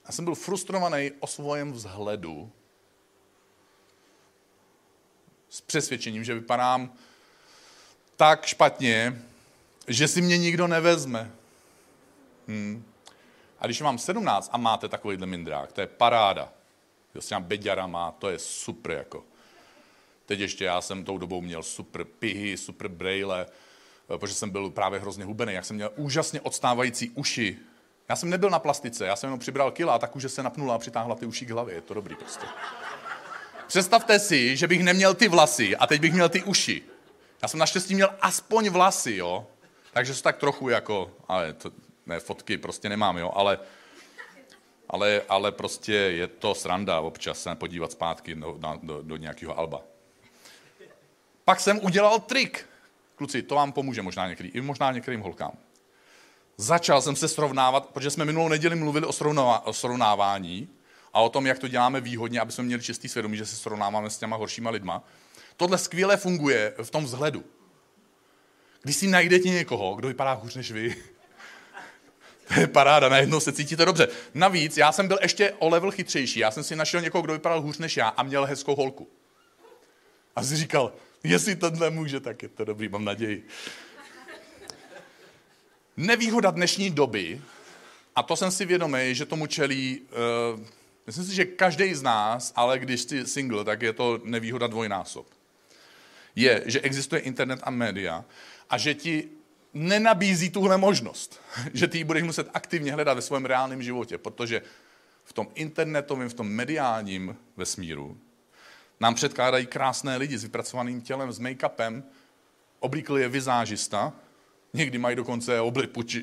Já 0.06 0.12
jsem 0.12 0.26
byl 0.26 0.36
frustrovaný 0.36 1.12
o 1.20 1.28
svém 1.28 1.74
vzhledu 1.74 2.52
s 5.50 5.62
přesvědčením, 5.62 6.24
že 6.24 6.34
vypadám 6.34 6.94
tak 8.16 8.46
špatně, 8.46 9.22
že 9.88 10.08
si 10.08 10.22
mě 10.22 10.38
nikdo 10.38 10.68
nevezme. 10.68 11.32
Hmm. 12.52 12.84
A 13.60 13.66
když 13.66 13.82
mám 13.82 13.98
17 13.98 14.50
a 14.54 14.58
máte 14.58 14.88
takovýhle 14.90 15.28
mindrák, 15.28 15.72
to 15.72 15.82
je 15.82 15.88
paráda. 15.88 16.50
Jo, 17.16 17.22
s 17.22 17.28
těma 17.28 17.40
beďarama, 17.40 18.12
to 18.12 18.30
je 18.30 18.40
super 18.40 18.92
jako. 18.92 19.24
Teď 20.26 20.40
ještě 20.40 20.66
já 20.66 20.82
jsem 20.82 21.04
tou 21.04 21.18
dobou 21.18 21.42
měl 21.42 21.64
super 21.64 22.04
pihy, 22.04 22.58
super 22.58 22.88
brejle, 22.88 23.46
eh, 24.16 24.18
protože 24.18 24.34
jsem 24.34 24.50
byl 24.50 24.70
právě 24.70 25.00
hrozně 25.00 25.26
hubený. 25.26 25.54
Jak 25.54 25.66
jsem 25.66 25.76
měl 25.76 25.92
úžasně 25.96 26.42
odstávající 26.42 27.10
uši. 27.10 27.58
Já 28.10 28.16
jsem 28.16 28.30
nebyl 28.30 28.50
na 28.50 28.60
plastice, 28.60 29.06
já 29.06 29.16
jsem 29.16 29.28
jenom 29.28 29.40
přibral 29.40 29.72
kila 29.72 30.00
tak 30.00 30.16
už 30.16 30.26
se 30.28 30.44
napnula 30.44 30.76
a 30.76 30.80
přitáhla 30.80 31.16
ty 31.16 31.26
uši 31.26 31.46
k 31.46 31.52
hlavě. 31.52 31.76
Je 31.76 31.82
to 31.82 31.94
dobrý 31.94 32.16
prostě. 32.16 32.46
Představte 33.68 34.20
si, 34.20 34.58
že 34.58 34.68
bych 34.68 34.84
neměl 34.84 35.14
ty 35.14 35.28
vlasy 35.28 35.76
a 35.76 35.88
teď 35.88 36.02
bych 36.02 36.14
měl 36.14 36.30
ty 36.30 36.44
uši. 36.44 36.82
Já 37.42 37.48
jsem 37.48 37.60
naštěstí 37.60 37.96
měl 37.96 38.14
aspoň 38.22 38.70
vlasy, 38.70 39.16
jo. 39.16 39.48
Takže 39.94 40.16
se 40.16 40.24
tak 40.24 40.38
trochu 40.38 40.70
jako, 40.70 41.12
ale 41.28 41.54
to, 41.54 41.72
ne, 42.12 42.20
fotky 42.20 42.58
prostě 42.58 42.90
nemám, 42.90 43.18
jo, 43.18 43.32
ale, 43.36 43.60
ale, 44.90 45.22
ale 45.30 45.52
prostě 45.52 45.94
je 45.94 46.28
to 46.28 46.56
sranda 46.56 47.00
občas 47.00 47.44
se 47.44 47.56
podívat 47.56 47.92
zpátky 47.92 48.36
do, 48.36 48.60
do, 48.84 49.02
do, 49.02 49.18
nějakého 49.18 49.60
alba. 49.60 49.82
Pak 51.46 51.60
jsem 51.60 51.80
udělal 51.84 52.20
trik. 52.20 52.66
Kluci, 53.16 53.42
to 53.42 53.56
vám 53.56 53.72
pomůže 53.72 54.02
možná 54.02 54.28
některý, 54.28 54.50
i 54.50 54.62
možná 54.62 54.92
některým 54.92 55.22
holkám. 55.22 55.52
Začal 56.58 57.02
jsem 57.02 57.16
se 57.16 57.28
srovnávat, 57.28 57.86
protože 57.86 58.10
jsme 58.10 58.26
minulou 58.26 58.48
neděli 58.48 58.76
mluvili 58.76 59.06
o, 59.06 59.14
srovnává, 59.14 59.66
o 59.66 59.74
srovnávání 59.74 60.70
a 61.14 61.22
o 61.22 61.30
tom, 61.30 61.46
jak 61.46 61.60
to 61.60 61.68
děláme 61.68 62.02
výhodně, 62.02 62.40
aby 62.40 62.52
jsme 62.52 62.64
měli 62.64 62.82
čistý 62.82 63.10
svědomí, 63.10 63.38
že 63.38 63.46
se 63.46 63.56
srovnáváme 63.56 64.10
s 64.10 64.18
těma 64.18 64.36
horšíma 64.36 64.70
lidma. 64.70 65.04
Tohle 65.58 65.78
skvěle 65.78 66.18
funguje 66.18 66.74
v 66.84 66.92
tom 66.92 67.06
vzhledu. 67.06 67.44
Když 68.82 68.96
si 68.96 69.08
najdete 69.08 69.50
někoho, 69.50 69.96
kdo 69.96 70.08
vypadá 70.08 70.34
hůř 70.34 70.56
než 70.56 70.72
vy, 70.72 70.96
to 72.54 72.60
je 72.60 72.68
paráda, 72.68 73.10
najednou 73.10 73.40
se 73.40 73.52
cítíte 73.52 73.86
dobře. 73.86 74.08
Navíc, 74.34 74.78
já 74.78 74.92
jsem 74.92 75.08
byl 75.08 75.20
ještě 75.22 75.54
o 75.60 75.70
level 75.70 75.92
chytřejší. 75.92 76.40
Já 76.40 76.52
jsem 76.52 76.64
si 76.64 76.76
našel 76.76 77.02
někoho, 77.02 77.22
kdo 77.22 77.34
vypadal 77.34 77.62
hůř 77.62 77.78
než 77.78 77.98
já 77.98 78.08
a 78.08 78.24
měl 78.24 78.46
hezkou 78.46 78.76
holku. 78.76 79.08
A 80.36 80.44
si 80.44 80.56
říkal, 80.56 80.94
jestli 81.24 81.56
tohle 81.56 81.90
může, 81.90 82.20
tak 82.20 82.44
je 82.44 82.50
to 82.50 82.66
dobrý, 82.66 82.90
mám 82.90 83.06
naději. 83.06 83.48
Nevýhoda 85.98 86.52
dnešní 86.52 86.90
doby, 86.90 87.42
a 88.16 88.24
to 88.24 88.36
jsem 88.36 88.52
si 88.52 88.66
vědomý, 88.66 89.16
že 89.16 89.26
tomu 89.26 89.48
čelí, 89.48 90.02
uh, 90.54 90.60
myslím 91.08 91.26
si, 91.26 91.36
že 91.36 91.46
každý 91.46 91.94
z 91.96 92.02
nás, 92.02 92.54
ale 92.56 92.80
když 92.80 93.02
jsi 93.02 93.28
single, 93.28 93.64
tak 93.64 93.82
je 93.82 93.94
to 93.94 94.20
nevýhoda 94.24 94.68
dvojnásob. 94.68 95.28
Je, 96.36 96.64
že 96.66 96.82
existuje 96.82 97.22
internet 97.22 97.60
a 97.64 97.70
média 97.70 98.26
a 98.70 98.78
že 98.78 98.94
ti 98.94 99.30
nenabízí 99.74 100.50
tuhle 100.50 100.78
možnost, 100.78 101.42
že 101.74 101.88
ty 101.88 101.98
ji 101.98 102.04
budeš 102.04 102.24
muset 102.24 102.50
aktivně 102.54 102.94
hledat 102.94 103.14
ve 103.14 103.22
svém 103.22 103.46
reálném 103.46 103.84
životě, 103.84 104.18
protože 104.18 104.62
v 105.26 105.34
tom 105.34 105.48
internetovém, 105.56 106.30
v 106.30 106.34
tom 106.34 106.48
mediálním 106.48 107.38
vesmíru 107.58 108.18
nám 109.00 109.16
předkládají 109.16 109.66
krásné 109.66 110.18
lidi 110.18 110.38
s 110.38 110.44
vypracovaným 110.44 111.02
tělem, 111.02 111.32
s 111.32 111.40
make-upem, 111.40 112.04
oblíkl 112.80 113.18
je 113.18 113.30
vizážista, 113.30 114.14
někdy 114.74 114.98
mají 114.98 115.16
dokonce 115.16 115.60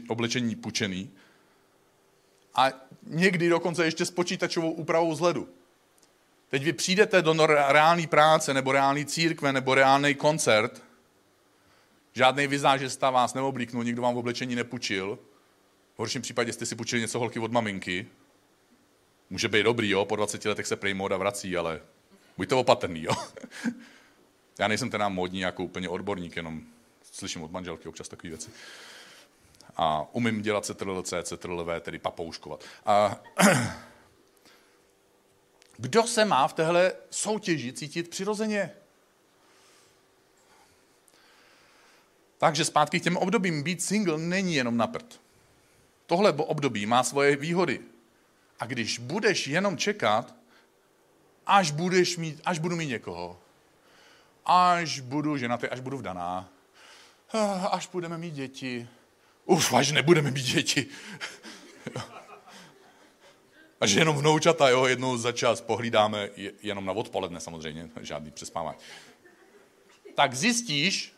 oblečení 0.09 0.57
pučený 0.57 1.11
a 2.55 2.71
někdy 3.03 3.49
dokonce 3.49 3.85
ještě 3.85 4.05
s 4.05 4.11
počítačovou 4.11 4.71
úpravou 4.71 5.13
vzhledu. 5.13 5.49
Teď 6.49 6.65
vy 6.65 6.73
přijdete 6.73 7.23
do 7.23 7.47
reální 7.47 8.07
práce, 8.07 8.55
nebo 8.55 8.73
reální 8.73 9.07
církve, 9.07 9.53
nebo 9.53 9.75
reálný 9.75 10.15
koncert 10.15 10.83
Žádný 12.19 12.47
vizážista 12.47 13.11
vás 13.11 13.35
neoblíknul, 13.35 13.85
nikdo 13.85 14.03
vám 14.03 14.15
v 14.15 14.19
oblečení 14.19 14.55
nepůjčil. 14.55 15.19
V 15.95 15.99
horším 15.99 16.23
případě 16.23 16.53
jste 16.53 16.67
si 16.67 16.77
půjčili 16.77 17.03
něco 17.03 17.19
holky 17.19 17.39
od 17.39 17.53
maminky. 17.53 18.07
Může 19.31 19.49
být 19.49 19.63
dobrý, 19.63 19.91
jo, 19.91 20.05
po 20.05 20.17
20 20.17 20.45
letech 20.45 20.67
se 20.67 20.77
prej 20.77 20.95
móda 20.95 21.17
vrací, 21.17 21.57
ale 21.57 21.81
buďte 22.37 22.55
opatrný, 22.55 23.03
jo. 23.03 23.13
Já 24.59 24.69
nejsem 24.69 24.91
teda 24.91 25.09
módní 25.09 25.41
jako 25.41 25.65
úplně 25.65 25.89
odborník, 25.89 26.37
jenom 26.37 26.63
slyším 27.13 27.43
od 27.43 27.51
manželky 27.51 27.89
občas 27.89 28.09
takové 28.09 28.29
věci. 28.29 28.51
A 29.77 30.07
umím 30.13 30.43
dělat 30.43 30.65
CTRL-C, 30.65 31.23
CTRL-V, 31.23 31.81
tedy 31.81 31.99
papouškovat. 31.99 32.65
A 32.87 33.21
kdo 35.77 36.03
se 36.03 36.25
má 36.25 36.49
v 36.49 36.53
téhle 36.53 36.93
soutěži 37.11 37.73
cítit 37.73 38.11
přirozeně? 38.11 38.71
Takže 42.39 42.65
zpátky 42.65 43.01
k 43.01 43.03
těm 43.03 43.17
obdobím. 43.17 43.63
Být 43.63 43.83
single 43.83 44.19
není 44.19 44.55
jenom 44.55 44.77
na 44.77 44.87
prd. 44.87 45.21
Tohle 46.07 46.33
období 46.33 46.87
má 46.87 47.03
svoje 47.03 47.37
výhody. 47.37 47.81
A 48.61 48.67
když 48.67 48.99
budeš 48.99 49.47
jenom 49.47 49.77
čekat, 49.77 50.35
až, 51.47 51.71
budeš 51.71 52.17
mít, 52.17 52.41
až 52.45 52.59
budu 52.59 52.77
mít 52.77 52.87
někoho, 52.87 53.39
až 54.45 55.01
budu 55.01 55.37
ženatý, 55.37 55.67
až 55.67 55.81
budu 55.81 55.99
vdaná, 55.99 56.49
až 57.71 57.87
budeme 57.87 58.19
mít 58.19 58.35
děti, 58.35 58.89
uf, 59.45 59.75
až 59.75 59.93
nebudeme 59.93 60.31
mít 60.31 60.45
děti. 60.45 60.87
Až 63.81 63.91
jenom 63.91 64.17
vnoučata, 64.17 64.69
jo, 64.69 64.87
jednou 64.87 65.17
za 65.17 65.33
čas 65.33 65.61
pohlídáme, 65.61 66.31
jenom 66.63 66.85
na 66.85 66.93
odpoledne 66.93 67.41
samozřejmě, 67.41 67.91
žádný 68.01 68.31
přespávání. 68.31 68.79
Tak 70.15 70.35
zjistíš, 70.35 71.18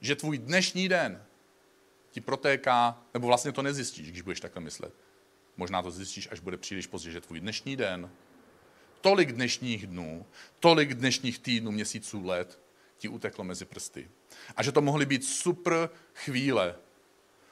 že 0.00 0.16
tvůj 0.16 0.38
dnešní 0.38 0.88
den 0.88 1.24
ti 2.10 2.20
protéká, 2.20 3.02
nebo 3.14 3.26
vlastně 3.26 3.52
to 3.52 3.62
nezjistíš, 3.62 4.10
když 4.10 4.22
budeš 4.22 4.40
takhle 4.40 4.62
myslet. 4.62 4.94
Možná 5.56 5.82
to 5.82 5.90
zjistíš, 5.90 6.28
až 6.30 6.40
bude 6.40 6.56
příliš 6.56 6.86
pozdě, 6.86 7.10
že 7.10 7.20
tvůj 7.20 7.40
dnešní 7.40 7.76
den, 7.76 8.10
tolik 9.00 9.32
dnešních 9.32 9.86
dnů, 9.86 10.26
tolik 10.60 10.94
dnešních 10.94 11.38
týdnů, 11.38 11.70
měsíců, 11.70 12.24
let 12.24 12.58
ti 12.98 13.08
uteklo 13.08 13.44
mezi 13.44 13.64
prsty. 13.64 14.10
A 14.56 14.62
že 14.62 14.72
to 14.72 14.80
mohly 14.80 15.06
být 15.06 15.24
super 15.24 15.90
chvíle 16.14 16.76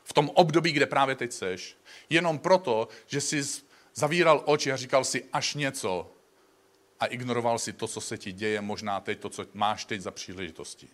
v 0.05 0.12
tom 0.12 0.31
období, 0.35 0.73
kde 0.73 0.87
právě 0.87 1.14
teď 1.14 1.33
seš, 1.33 1.76
jenom 2.11 2.38
proto, 2.38 2.88
že 3.07 3.21
jsi 3.21 3.43
zavíral 3.95 4.43
oči 4.47 4.73
a 4.73 4.76
říkal 4.76 5.05
si 5.05 5.25
až 5.33 5.55
něco 5.55 6.12
a 7.00 7.07
ignoroval 7.07 7.59
si 7.59 7.73
to, 7.73 7.88
co 7.88 8.00
se 8.00 8.19
ti 8.19 8.33
děje, 8.33 8.61
možná 8.61 9.00
teď 9.00 9.21
to, 9.21 9.28
co 9.28 9.47
máš 9.55 9.85
teď 9.85 10.00
za 10.00 10.11
příležitosti. 10.11 10.88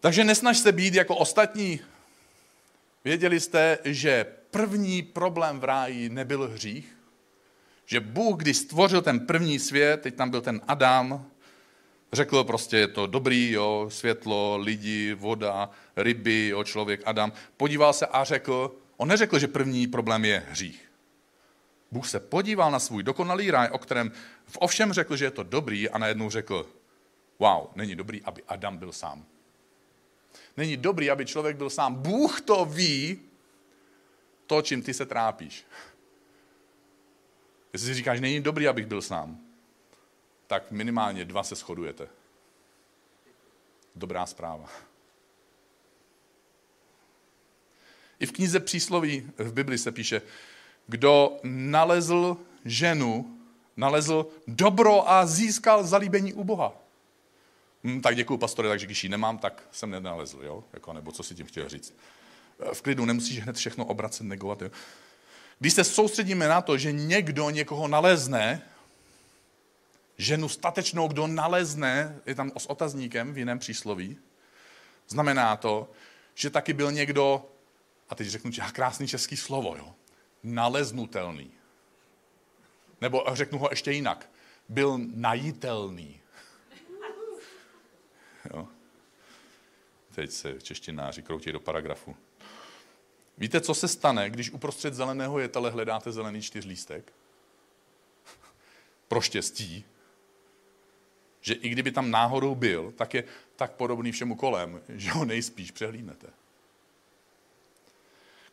Takže 0.00 0.24
nesnaž 0.24 0.58
se 0.58 0.72
být 0.72 0.94
jako 0.94 1.16
ostatní. 1.16 1.80
Věděli 3.04 3.40
jste, 3.40 3.78
že 3.84 4.26
první 4.50 5.02
problém 5.02 5.60
v 5.60 5.64
ráji 5.64 6.08
nebyl 6.08 6.48
hřích? 6.48 6.96
Že 7.86 8.00
Bůh, 8.00 8.36
když 8.36 8.56
stvořil 8.56 9.02
ten 9.02 9.26
první 9.26 9.58
svět, 9.58 10.00
teď 10.00 10.14
tam 10.14 10.30
byl 10.30 10.40
ten 10.40 10.60
Adam, 10.68 11.26
řekl 12.12 12.44
prostě, 12.44 12.76
je 12.76 12.88
to 12.88 13.06
dobrý, 13.06 13.50
jo, 13.50 13.86
světlo, 13.88 14.56
lidi, 14.56 15.14
voda, 15.14 15.70
ryby, 15.96 16.48
jo, 16.48 16.64
člověk, 16.64 17.02
Adam. 17.04 17.32
Podíval 17.56 17.92
se 17.92 18.06
a 18.06 18.24
řekl, 18.24 18.74
on 18.96 19.08
neřekl, 19.08 19.38
že 19.38 19.48
první 19.48 19.86
problém 19.86 20.24
je 20.24 20.42
hřích. 20.48 20.90
Bůh 21.90 22.08
se 22.08 22.20
podíval 22.20 22.70
na 22.70 22.78
svůj 22.78 23.02
dokonalý 23.02 23.50
ráj, 23.50 23.68
o 23.72 23.78
kterém 23.78 24.12
v 24.46 24.56
ovšem 24.60 24.92
řekl, 24.92 25.16
že 25.16 25.24
je 25.24 25.30
to 25.30 25.42
dobrý 25.42 25.90
a 25.90 25.98
najednou 25.98 26.30
řekl, 26.30 26.66
wow, 27.38 27.66
není 27.74 27.94
dobrý, 27.94 28.22
aby 28.22 28.42
Adam 28.48 28.76
byl 28.76 28.92
sám. 28.92 29.24
Není 30.56 30.76
dobrý, 30.76 31.10
aby 31.10 31.26
člověk 31.26 31.56
byl 31.56 31.70
sám. 31.70 31.94
Bůh 31.94 32.40
to 32.40 32.64
ví, 32.64 33.20
to, 34.46 34.62
čím 34.62 34.82
ty 34.82 34.94
se 34.94 35.06
trápíš. 35.06 35.66
Jestli 37.72 37.86
si 37.86 37.94
říkáš, 37.94 38.20
není 38.20 38.40
dobrý, 38.40 38.68
abych 38.68 38.86
byl 38.86 39.02
sám, 39.02 39.38
tak 40.46 40.70
minimálně 40.70 41.24
dva 41.24 41.42
se 41.42 41.54
shodujete. 41.54 42.08
Dobrá 43.94 44.26
zpráva. 44.26 44.68
I 48.20 48.26
v 48.26 48.32
knize 48.32 48.60
přísloví 48.60 49.30
v 49.38 49.52
Bibli 49.52 49.78
se 49.78 49.92
píše, 49.92 50.22
kdo 50.86 51.38
nalezl 51.42 52.36
ženu, 52.64 53.38
nalezl 53.76 54.26
dobro 54.46 55.10
a 55.10 55.26
získal 55.26 55.84
zalíbení 55.84 56.32
u 56.32 56.44
Boha. 56.44 56.79
Hm, 57.84 58.00
tak 58.00 58.16
děkuji, 58.16 58.38
pastore, 58.38 58.68
takže 58.68 58.86
když 58.86 59.04
ji 59.04 59.10
nemám, 59.10 59.38
tak 59.38 59.62
jsem 59.72 59.90
nenalezl, 59.90 60.40
jo? 60.42 60.64
Jako, 60.72 60.92
nebo 60.92 61.12
co 61.12 61.22
si 61.22 61.34
tím 61.34 61.46
chtěl 61.46 61.68
říct. 61.68 61.94
V 62.72 62.82
klidu, 62.82 63.04
nemusíš 63.04 63.40
hned 63.40 63.56
všechno 63.56 63.84
obracet, 63.84 64.24
negovat. 64.24 64.62
Jo? 64.62 64.70
Když 65.58 65.72
se 65.72 65.84
soustředíme 65.84 66.48
na 66.48 66.60
to, 66.60 66.78
že 66.78 66.92
někdo 66.92 67.50
někoho 67.50 67.88
nalezne, 67.88 68.62
ženu 70.18 70.48
statečnou, 70.48 71.08
kdo 71.08 71.26
nalezne, 71.26 72.20
je 72.26 72.34
tam 72.34 72.52
s 72.58 72.66
otazníkem 72.66 73.32
v 73.32 73.38
jiném 73.38 73.58
přísloví, 73.58 74.18
znamená 75.08 75.56
to, 75.56 75.90
že 76.34 76.50
taky 76.50 76.72
byl 76.72 76.92
někdo, 76.92 77.50
a 78.08 78.14
teď 78.14 78.28
řeknu 78.28 78.50
krásný 78.72 79.08
český 79.08 79.36
slovo, 79.36 79.76
jo, 79.76 79.94
naleznutelný. 80.42 81.50
Nebo 83.00 83.24
řeknu 83.32 83.58
ho 83.58 83.68
ještě 83.70 83.92
jinak, 83.92 84.30
byl 84.68 84.98
najitelný. 85.14 86.20
Jo. 88.44 88.68
Teď 90.14 90.30
se 90.30 90.60
češtináři 90.60 91.22
kroutí 91.22 91.52
do 91.52 91.60
paragrafu. 91.60 92.16
Víte, 93.38 93.60
co 93.60 93.74
se 93.74 93.88
stane, 93.88 94.30
když 94.30 94.50
uprostřed 94.50 94.94
zeleného 94.94 95.38
jetele 95.38 95.70
hledáte 95.70 96.12
zelený 96.12 96.42
čtyřlístek? 96.42 97.12
Pro 99.08 99.20
štěstí, 99.20 99.84
že 101.40 101.54
i 101.54 101.68
kdyby 101.68 101.92
tam 101.92 102.10
náhodou 102.10 102.54
byl, 102.54 102.92
tak 102.96 103.14
je 103.14 103.24
tak 103.56 103.72
podobný 103.72 104.12
všemu 104.12 104.36
kolem, 104.36 104.82
že 104.88 105.10
ho 105.10 105.24
nejspíš 105.24 105.70
přehlídnete. 105.70 106.26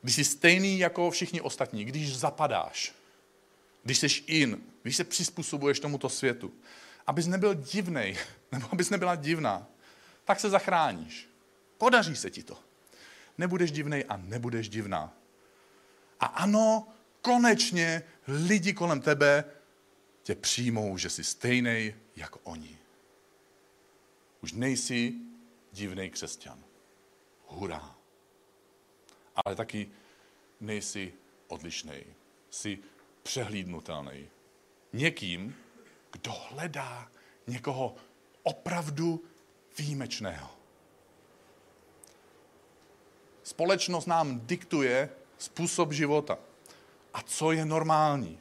Když 0.02 0.16
jsi 0.16 0.24
stejný 0.24 0.80
jako 0.80 1.12
všichni 1.12 1.42
ostatní, 1.42 1.86
když 1.86 2.18
zapadáš, 2.18 2.94
když 3.84 3.98
jsi 3.98 4.08
in, 4.28 4.64
když 4.82 4.96
se 4.96 5.04
přizpůsobuješ 5.04 5.80
tomuto 5.80 6.10
světu, 6.10 6.54
abys 7.08 7.28
nebyl 7.28 7.54
divnej, 7.54 8.18
nebo 8.52 8.68
abys 8.72 8.90
nebyla 8.90 9.16
divná, 9.16 9.68
tak 10.28 10.40
se 10.40 10.50
zachráníš. 10.50 11.30
Podaří 11.78 12.16
se 12.16 12.32
ti 12.32 12.44
to. 12.44 12.60
Nebudeš 13.38 13.72
divnej 13.72 14.06
a 14.10 14.18
nebudeš 14.18 14.70
divná. 14.70 15.14
A 16.20 16.26
ano, 16.26 16.88
konečně 17.22 18.04
lidi 18.28 18.74
kolem 18.74 19.02
tebe 19.02 19.44
tě 20.24 20.36
přijmou, 20.36 20.98
že 20.98 21.10
jsi 21.10 21.24
stejný 21.24 21.96
jako 22.16 22.40
oni. 22.44 22.78
Už 24.42 24.52
nejsi 24.52 25.14
divný 25.72 26.10
křesťan. 26.10 26.64
Hurá. 27.48 27.96
Ale 29.46 29.56
taky 29.56 29.92
nejsi 30.60 31.14
odlišný. 31.48 32.04
Jsi 32.50 32.80
přehlídnutelný. 33.24 34.30
Někým, 34.94 35.56
kdo 36.12 36.32
hledá 36.32 37.12
někoho 37.48 37.96
opravdu 38.44 39.24
výjimečného. 39.78 40.50
Společnost 43.44 44.06
nám 44.06 44.40
diktuje 44.44 45.10
způsob 45.38 45.92
života. 45.92 46.38
A 47.14 47.22
co 47.22 47.52
je 47.52 47.66
normální? 47.66 48.40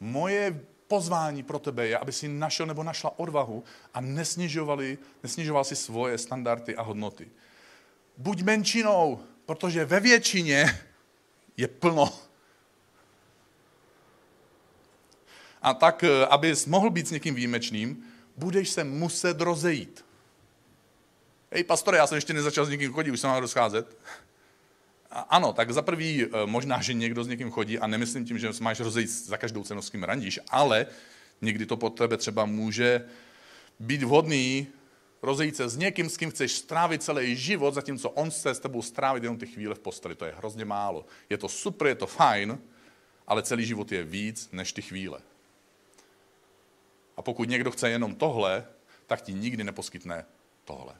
Moje 0.00 0.60
pozvání 0.88 1.42
pro 1.42 1.58
tebe 1.58 1.86
je, 1.86 1.98
aby 1.98 2.12
si 2.12 2.28
našel 2.28 2.66
nebo 2.66 2.82
našla 2.82 3.18
odvahu 3.18 3.64
a 3.94 4.00
nesnižovali, 4.00 4.98
nesnižoval 5.22 5.64
si 5.64 5.76
svoje 5.76 6.18
standardy 6.18 6.76
a 6.76 6.82
hodnoty. 6.82 7.30
Buď 8.16 8.42
menšinou, 8.42 9.20
protože 9.46 9.84
ve 9.84 10.00
většině 10.00 10.80
je 11.56 11.68
plno. 11.68 12.12
A 15.62 15.74
tak, 15.74 16.04
eh, 16.04 16.26
abys 16.26 16.66
mohl 16.66 16.90
být 16.90 17.08
s 17.08 17.10
někým 17.10 17.34
výjimečným, 17.34 18.04
budeš 18.36 18.68
se 18.68 18.84
muset 18.84 19.40
rozejít. 19.40 20.04
Hej, 21.50 21.64
pastore, 21.64 21.98
já 21.98 22.06
jsem 22.06 22.16
ještě 22.16 22.32
nezačal 22.32 22.64
s 22.64 22.68
někým 22.68 22.92
chodit, 22.92 23.10
už 23.10 23.20
se 23.20 23.26
mám 23.26 23.40
rozcházet. 23.40 23.98
A 25.10 25.20
ano, 25.20 25.52
tak 25.52 25.70
za 25.70 25.82
prvý 25.82 26.24
eh, 26.24 26.28
možná, 26.46 26.82
že 26.82 26.94
někdo 26.94 27.24
s 27.24 27.28
někým 27.28 27.50
chodí 27.50 27.78
a 27.78 27.86
nemyslím 27.86 28.24
tím, 28.24 28.38
že 28.38 28.50
máš 28.60 28.80
rozejít 28.80 29.10
za 29.10 29.36
každou 29.36 29.64
cenu, 29.64 29.82
s 29.82 29.90
kým 29.90 30.02
randíš, 30.02 30.40
ale 30.48 30.86
někdy 31.40 31.66
to 31.66 31.76
pod 31.76 31.90
tebe 31.90 32.16
třeba 32.16 32.44
může 32.44 33.04
být 33.80 34.02
vhodný 34.02 34.66
rozejít 35.22 35.56
se 35.56 35.68
s 35.68 35.76
někým, 35.76 36.10
s 36.10 36.16
kým 36.16 36.30
chceš 36.30 36.52
strávit 36.52 37.02
celý 37.02 37.36
život, 37.36 37.74
zatímco 37.74 38.10
on 38.10 38.30
chce 38.30 38.50
s 38.50 38.58
tebou 38.58 38.82
strávit 38.82 39.22
jenom 39.22 39.38
ty 39.38 39.46
chvíle 39.46 39.74
v 39.74 39.78
posteli. 39.78 40.14
To 40.14 40.24
je 40.24 40.34
hrozně 40.36 40.64
málo. 40.64 41.06
Je 41.30 41.38
to 41.38 41.48
super, 41.48 41.88
je 41.88 41.94
to 41.94 42.06
fajn, 42.06 42.58
ale 43.26 43.42
celý 43.42 43.66
život 43.66 43.92
je 43.92 44.04
víc 44.04 44.48
než 44.52 44.72
ty 44.72 44.82
chvíle. 44.82 45.20
A 47.16 47.22
pokud 47.22 47.48
někdo 47.48 47.70
chce 47.70 47.90
jenom 47.90 48.14
tohle, 48.14 48.66
tak 49.06 49.22
ti 49.22 49.32
nikdy 49.32 49.64
neposkytne 49.64 50.26
tohle. 50.64 50.94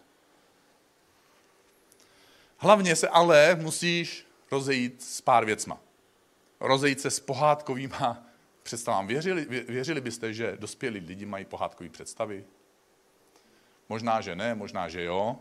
Hlavně 2.57 2.97
se 2.97 3.09
ale 3.09 3.55
musíš 3.55 4.27
rozejít 4.51 5.03
s 5.03 5.21
pár 5.21 5.45
věcma. 5.45 5.81
Rozejít 6.61 7.01
se 7.01 7.11
s 7.11 7.21
pohádkovýma 7.21 8.27
představám. 8.63 9.07
Věřili, 9.07 9.45
věřili 9.45 10.01
byste, 10.01 10.35
že 10.35 10.57
dospělí 10.57 11.01
lidi 11.01 11.27
mají 11.27 11.45
pohádkové 11.45 11.91
představy? 11.91 12.45
Možná, 13.89 14.21
že 14.21 14.37
ne, 14.37 14.55
možná, 14.55 14.89
že 14.89 15.05
jo. 15.05 15.37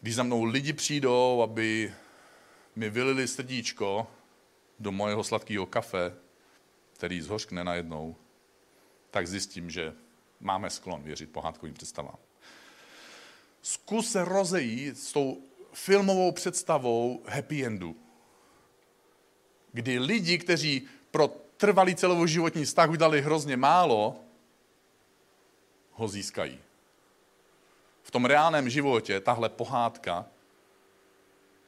Když 0.00 0.14
za 0.14 0.22
mnou 0.22 0.44
lidi 0.44 0.72
přijdou, 0.72 1.42
aby 1.42 1.94
mi 2.76 2.90
vylili 2.90 3.28
srdíčko 3.28 4.06
do 4.78 4.92
mojeho 4.92 5.24
sladkého 5.24 5.66
kafe, 5.66 6.12
který 6.92 7.20
zhořkne 7.20 7.64
najednou, 7.64 8.16
tak 9.10 9.26
zjistím, 9.26 9.70
že 9.70 9.94
máme 10.40 10.70
sklon 10.70 11.02
věřit 11.02 11.32
pohádkovým 11.32 11.74
představám. 11.74 12.16
Zkus 13.62 14.10
se 14.10 14.24
rozejít 14.24 14.98
s 14.98 15.12
tou 15.12 15.42
filmovou 15.72 16.32
představou 16.32 17.22
happy 17.26 17.66
endu, 17.66 17.96
kdy 19.72 19.98
lidi, 19.98 20.38
kteří 20.38 20.88
pro 21.10 21.28
trvalý 21.56 21.94
celoživotní 21.94 22.64
vztah 22.64 22.90
udali 22.90 23.22
hrozně 23.22 23.56
málo, 23.56 24.20
ho 25.92 26.08
získají. 26.08 26.58
V 28.02 28.10
tom 28.10 28.24
reálném 28.24 28.70
životě 28.70 29.20
tahle 29.20 29.48
pohádka, 29.48 30.26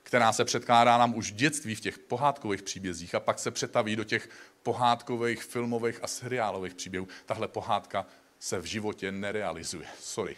která 0.02 0.32
se 0.32 0.44
předkládá 0.44 0.98
nám 0.98 1.14
už 1.14 1.32
v 1.32 1.34
dětství 1.34 1.74
v 1.74 1.80
těch 1.80 1.98
pohádkových 1.98 2.62
příbězích 2.62 3.14
a 3.14 3.20
pak 3.20 3.38
se 3.38 3.50
přetaví 3.50 3.96
do 3.96 4.04
těch 4.04 4.28
pohádkových, 4.62 5.44
filmových 5.44 6.04
a 6.04 6.06
seriálových 6.06 6.74
příběhů, 6.74 7.08
tahle 7.26 7.48
pohádka 7.48 8.06
se 8.38 8.58
v 8.58 8.64
životě 8.64 9.12
nerealizuje. 9.12 9.86
Sorry. 10.00 10.36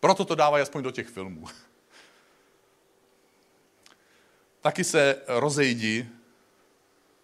Proto 0.00 0.24
to 0.24 0.34
dávají 0.34 0.62
aspoň 0.62 0.82
do 0.82 0.90
těch 0.90 1.08
filmů. 1.08 1.46
Taky 4.60 4.84
se 4.84 5.22
rozejdi 5.26 6.08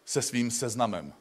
se 0.05 0.23
svým 0.23 0.51
seznamem. 0.51 1.13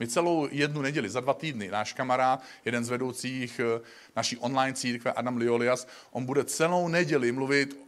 My 0.00 0.08
celou 0.08 0.48
jednu 0.50 0.82
neděli, 0.82 1.10
za 1.10 1.20
dva 1.20 1.34
týdny, 1.34 1.68
náš 1.68 1.92
kamarád, 1.92 2.42
jeden 2.64 2.84
z 2.84 2.88
vedoucích 2.88 3.60
eh, 3.60 3.80
naší 4.16 4.36
online 4.36 4.74
církve, 4.74 5.12
Adam 5.12 5.36
Liolias, 5.36 5.86
on 6.10 6.24
bude 6.24 6.44
celou 6.44 6.88
neděli 6.88 7.32
mluvit 7.32 7.80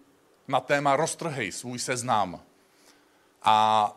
na 0.49 0.61
téma 0.61 0.97
roztrhej 0.97 1.53
svůj 1.53 1.79
seznam. 1.79 2.41
A 3.43 3.91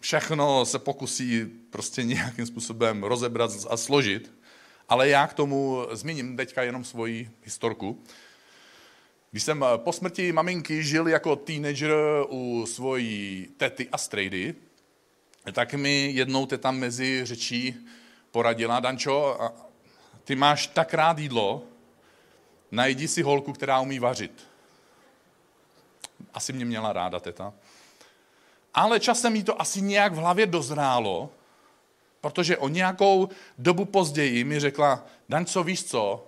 všechno 0.00 0.64
se 0.66 0.78
pokusí 0.78 1.46
prostě 1.70 2.02
nějakým 2.04 2.46
způsobem 2.46 3.02
rozebrat 3.02 3.50
a 3.70 3.76
složit. 3.76 4.32
Ale 4.88 5.08
já 5.08 5.26
k 5.26 5.34
tomu 5.34 5.86
zmíním 5.92 6.36
teďka 6.36 6.62
jenom 6.62 6.84
svoji 6.84 7.30
historku. 7.44 8.02
Když 9.30 9.42
jsem 9.42 9.64
eh, 9.64 9.78
po 9.78 9.92
smrti 9.92 10.32
maminky 10.32 10.82
žil 10.82 11.08
jako 11.08 11.36
teenager 11.36 11.92
u 12.28 12.66
svojí 12.66 13.48
tety 13.56 13.88
a 13.92 13.98
strejdy, 13.98 14.54
tak 15.52 15.74
mi 15.74 16.10
jednou 16.14 16.46
teta 16.46 16.70
mezi 16.70 17.24
řečí 17.24 17.86
poradila, 18.30 18.80
Dančo, 18.80 19.38
ty 20.24 20.36
máš 20.36 20.66
tak 20.66 20.94
rád 20.94 21.18
jídlo, 21.18 21.62
najdi 22.70 23.08
si 23.08 23.22
holku, 23.22 23.52
která 23.52 23.80
umí 23.80 23.98
vařit. 23.98 24.48
Asi 26.34 26.52
mě 26.52 26.64
měla 26.64 26.92
ráda 26.92 27.20
teta. 27.20 27.52
Ale 28.74 29.00
časem 29.00 29.36
jí 29.36 29.44
to 29.44 29.60
asi 29.60 29.82
nějak 29.82 30.12
v 30.12 30.16
hlavě 30.16 30.46
dozrálo, 30.46 31.30
Protože 32.26 32.56
o 32.56 32.68
nějakou 32.68 33.28
dobu 33.58 33.84
později 33.84 34.44
mi 34.44 34.60
řekla, 34.60 35.06
Dan, 35.28 35.46
co 35.46 35.64
víš 35.64 35.84
co, 35.84 36.26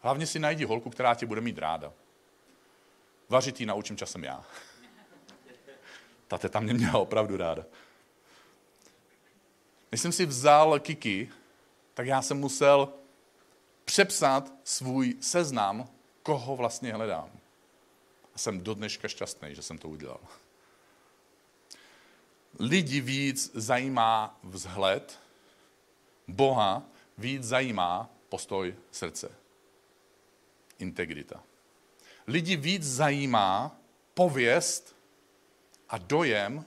hlavně 0.00 0.26
si 0.26 0.38
najdi 0.38 0.64
holku, 0.64 0.90
která 0.90 1.14
tě 1.14 1.26
bude 1.26 1.40
mít 1.40 1.58
ráda. 1.58 1.92
Vařit 3.28 3.60
ji 3.60 3.66
naučím 3.66 3.96
časem 3.96 4.24
já. 4.24 4.44
Ta 6.28 6.38
teta 6.38 6.60
mě 6.60 6.74
měla 6.74 6.98
opravdu 6.98 7.36
ráda. 7.36 7.64
Když 9.94 10.00
jsem 10.00 10.12
si 10.12 10.26
vzal 10.26 10.80
Kiki, 10.80 11.30
tak 11.94 12.06
já 12.06 12.22
jsem 12.22 12.36
musel 12.36 12.92
přepsat 13.84 14.52
svůj 14.64 15.16
seznam, 15.20 15.88
koho 16.22 16.56
vlastně 16.56 16.92
hledám. 16.92 17.30
A 18.34 18.38
jsem 18.38 18.60
do 18.60 18.74
dneška 18.74 19.08
šťastný, 19.08 19.54
že 19.54 19.62
jsem 19.62 19.78
to 19.78 19.88
udělal. 19.88 20.20
Lidi 22.58 23.00
víc 23.00 23.50
zajímá 23.54 24.38
vzhled, 24.42 25.20
Boha 26.28 26.82
víc 27.18 27.42
zajímá 27.42 28.10
postoj 28.28 28.74
srdce. 28.90 29.30
Integrita. 30.78 31.42
Lidi 32.26 32.56
víc 32.56 32.82
zajímá 32.82 33.76
pověst 34.14 34.96
a 35.88 35.98
dojem, 35.98 36.64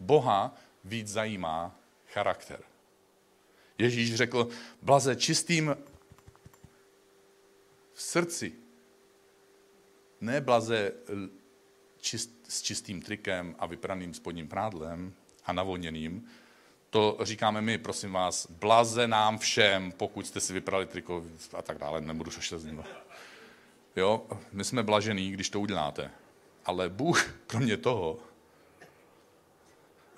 Boha 0.00 0.54
víc 0.84 1.08
zajímá 1.08 1.80
charakter. 2.06 2.60
Ježíš 3.78 4.14
řekl, 4.14 4.48
blaze 4.82 5.16
čistým 5.16 5.76
v 7.92 8.02
srdci, 8.02 8.52
ne 10.20 10.40
blaze 10.40 10.92
čist, 12.00 12.30
s 12.48 12.62
čistým 12.62 13.02
trikem 13.02 13.56
a 13.58 13.66
vypraným 13.66 14.14
spodním 14.14 14.48
prádlem 14.48 15.14
a 15.44 15.52
navoněným, 15.52 16.28
to 16.90 17.18
říkáme 17.22 17.60
my, 17.60 17.78
prosím 17.78 18.12
vás, 18.12 18.50
blaze 18.50 19.08
nám 19.08 19.38
všem, 19.38 19.92
pokud 19.92 20.26
jste 20.26 20.40
si 20.40 20.52
vyprali 20.52 20.86
triko 20.86 21.24
a 21.58 21.62
tak 21.62 21.78
dále, 21.78 22.00
nebudu 22.00 22.30
šošet 22.30 22.60
z 22.60 22.64
něho. 22.64 22.84
Jo, 23.96 24.26
my 24.52 24.64
jsme 24.64 24.82
blažený, 24.82 25.30
když 25.30 25.50
to 25.50 25.60
uděláte. 25.60 26.10
Ale 26.64 26.88
Bůh, 26.88 27.34
kromě 27.46 27.76
toho, 27.76 28.18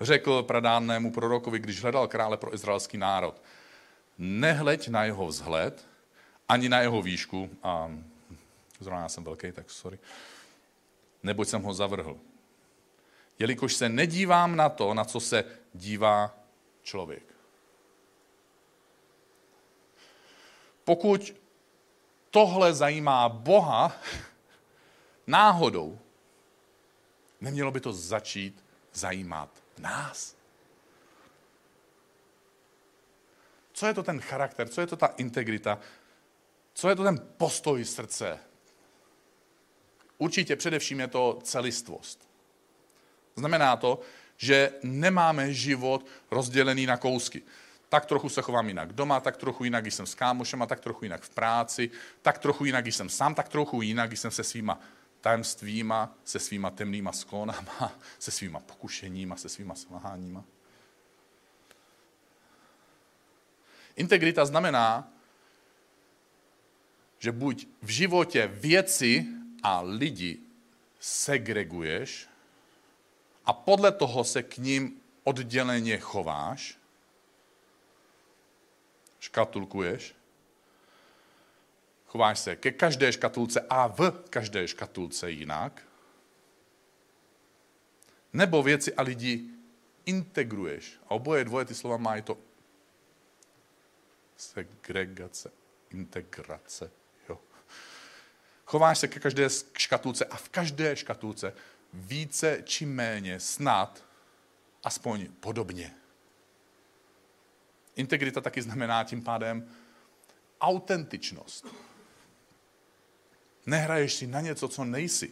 řekl 0.05 0.43
pradánnému 0.43 1.11
prorokovi, 1.11 1.59
když 1.59 1.81
hledal 1.81 2.07
krále 2.07 2.37
pro 2.37 2.53
izraelský 2.53 2.97
národ, 2.97 3.41
nehleď 4.17 4.87
na 4.87 5.03
jeho 5.03 5.27
vzhled, 5.27 5.87
ani 6.49 6.69
na 6.69 6.81
jeho 6.81 7.01
výšku, 7.01 7.49
a 7.63 7.91
zrovna 8.79 9.01
já 9.01 9.09
jsem 9.09 9.23
velký, 9.23 9.51
tak 9.51 9.69
sorry, 9.69 9.99
neboť 11.23 11.47
jsem 11.47 11.61
ho 11.61 11.73
zavrhl. 11.73 12.17
Jelikož 13.39 13.73
se 13.73 13.89
nedívám 13.89 14.55
na 14.55 14.69
to, 14.69 14.93
na 14.93 15.03
co 15.05 15.19
se 15.19 15.45
dívá 15.73 16.35
člověk. 16.83 17.23
Pokud 20.83 21.35
tohle 22.29 22.73
zajímá 22.73 23.29
Boha 23.29 23.95
náhodou, 25.27 25.99
nemělo 27.41 27.71
by 27.71 27.79
to 27.79 27.93
začít 27.93 28.65
zajímat 28.93 29.62
nás. 29.79 30.35
Co 33.73 33.87
je 33.87 33.93
to 33.93 34.03
ten 34.03 34.21
charakter, 34.21 34.69
co 34.69 34.81
je 34.81 34.87
to 34.87 34.95
ta 34.95 35.07
integrita, 35.07 35.79
co 36.73 36.89
je 36.89 36.95
to 36.95 37.03
ten 37.03 37.27
postoj 37.37 37.85
srdce? 37.85 38.39
Určitě 40.17 40.55
především 40.55 40.99
je 40.99 41.07
to 41.07 41.39
celistvost. 41.43 42.29
Znamená 43.35 43.75
to, 43.75 43.99
že 44.37 44.71
nemáme 44.83 45.53
život 45.53 46.05
rozdělený 46.31 46.85
na 46.85 46.97
kousky. 46.97 47.41
Tak 47.89 48.05
trochu 48.05 48.29
se 48.29 48.41
chovám 48.41 48.67
jinak 48.67 48.93
doma, 48.93 49.19
tak 49.19 49.37
trochu 49.37 49.63
jinak, 49.63 49.83
když 49.83 49.93
jsem 49.93 50.05
s 50.05 50.15
kámošema, 50.15 50.65
tak 50.65 50.79
trochu 50.79 51.05
jinak 51.05 51.21
v 51.21 51.29
práci, 51.29 51.91
tak 52.21 52.37
trochu 52.37 52.65
jinak, 52.65 52.83
když 52.83 52.95
jsem 52.95 53.09
sám, 53.09 53.35
tak 53.35 53.49
trochu 53.49 53.81
jinak, 53.81 54.09
když 54.09 54.19
jsem 54.19 54.31
se 54.31 54.43
svýma 54.43 54.79
tajemstvíma, 55.23 56.15
se 56.23 56.39
svýma 56.39 56.69
temnýma 56.71 57.11
sklonama, 57.11 57.95
se 58.19 58.31
svýma 58.31 58.59
pokušeníma, 58.59 59.35
se 59.35 59.49
svýma 59.49 59.75
selháníma. 59.75 60.43
Integrita 63.95 64.45
znamená, 64.45 65.07
že 67.19 67.31
buď 67.31 67.67
v 67.81 67.89
životě 67.89 68.47
věci 68.47 69.25
a 69.63 69.81
lidi 69.81 70.39
segreguješ 70.99 72.27
a 73.45 73.53
podle 73.53 73.91
toho 73.91 74.23
se 74.23 74.43
k 74.43 74.57
ním 74.57 75.01
odděleně 75.23 75.97
chováš, 75.97 76.77
škatulkuješ, 79.19 80.15
chováš 82.13 82.39
se 82.39 82.55
ke 82.55 82.71
každé 82.71 83.11
škatulce 83.13 83.61
a 83.69 83.87
v 83.87 84.11
každé 84.29 84.67
škatulce 84.67 85.31
jinak, 85.31 85.81
nebo 88.33 88.63
věci 88.63 88.93
a 88.93 89.01
lidi 89.01 89.49
integruješ. 90.05 90.99
A 91.05 91.11
oboje 91.11 91.45
dvoje 91.45 91.65
ty 91.65 91.75
slova 91.75 91.97
mají 91.97 92.21
to 92.21 92.37
segregace, 94.37 95.51
integrace. 95.89 96.91
Jo. 97.29 97.39
Chováš 98.65 98.99
se 98.99 99.07
ke 99.07 99.19
každé 99.19 99.49
škatulce 99.77 100.25
a 100.25 100.37
v 100.37 100.49
každé 100.49 100.95
škatulce 100.95 101.53
více 101.93 102.61
či 102.63 102.85
méně 102.85 103.39
snad 103.39 104.05
aspoň 104.83 105.27
podobně. 105.39 105.95
Integrita 107.95 108.41
taky 108.41 108.61
znamená 108.61 109.03
tím 109.03 109.23
pádem 109.23 109.69
autentičnost. 110.61 111.92
Nehraješ 113.65 114.13
si 114.13 114.27
na 114.27 114.41
něco, 114.41 114.67
co 114.67 114.83
nejsi. 114.83 115.31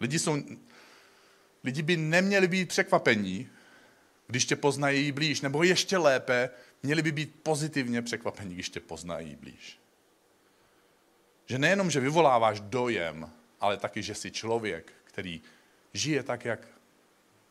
Lidi, 0.00 0.18
jsou, 0.18 0.42
lidi 1.64 1.82
by 1.82 1.96
neměli 1.96 2.48
být 2.48 2.68
překvapení, 2.68 3.48
když 4.26 4.44
tě 4.44 4.56
poznají 4.56 5.12
blíž, 5.12 5.40
nebo 5.40 5.62
ještě 5.62 5.98
lépe, 5.98 6.50
měli 6.82 7.02
by 7.02 7.12
být 7.12 7.34
pozitivně 7.42 8.02
překvapení, 8.02 8.54
když 8.54 8.68
tě 8.68 8.80
poznají 8.80 9.36
blíž. 9.36 9.78
Že 11.46 11.58
nejenom, 11.58 11.90
že 11.90 12.00
vyvoláváš 12.00 12.60
dojem, 12.60 13.30
ale 13.60 13.76
taky, 13.76 14.02
že 14.02 14.14
jsi 14.14 14.30
člověk, 14.30 14.92
který 15.04 15.42
žije 15.92 16.22
tak, 16.22 16.44
jak 16.44 16.68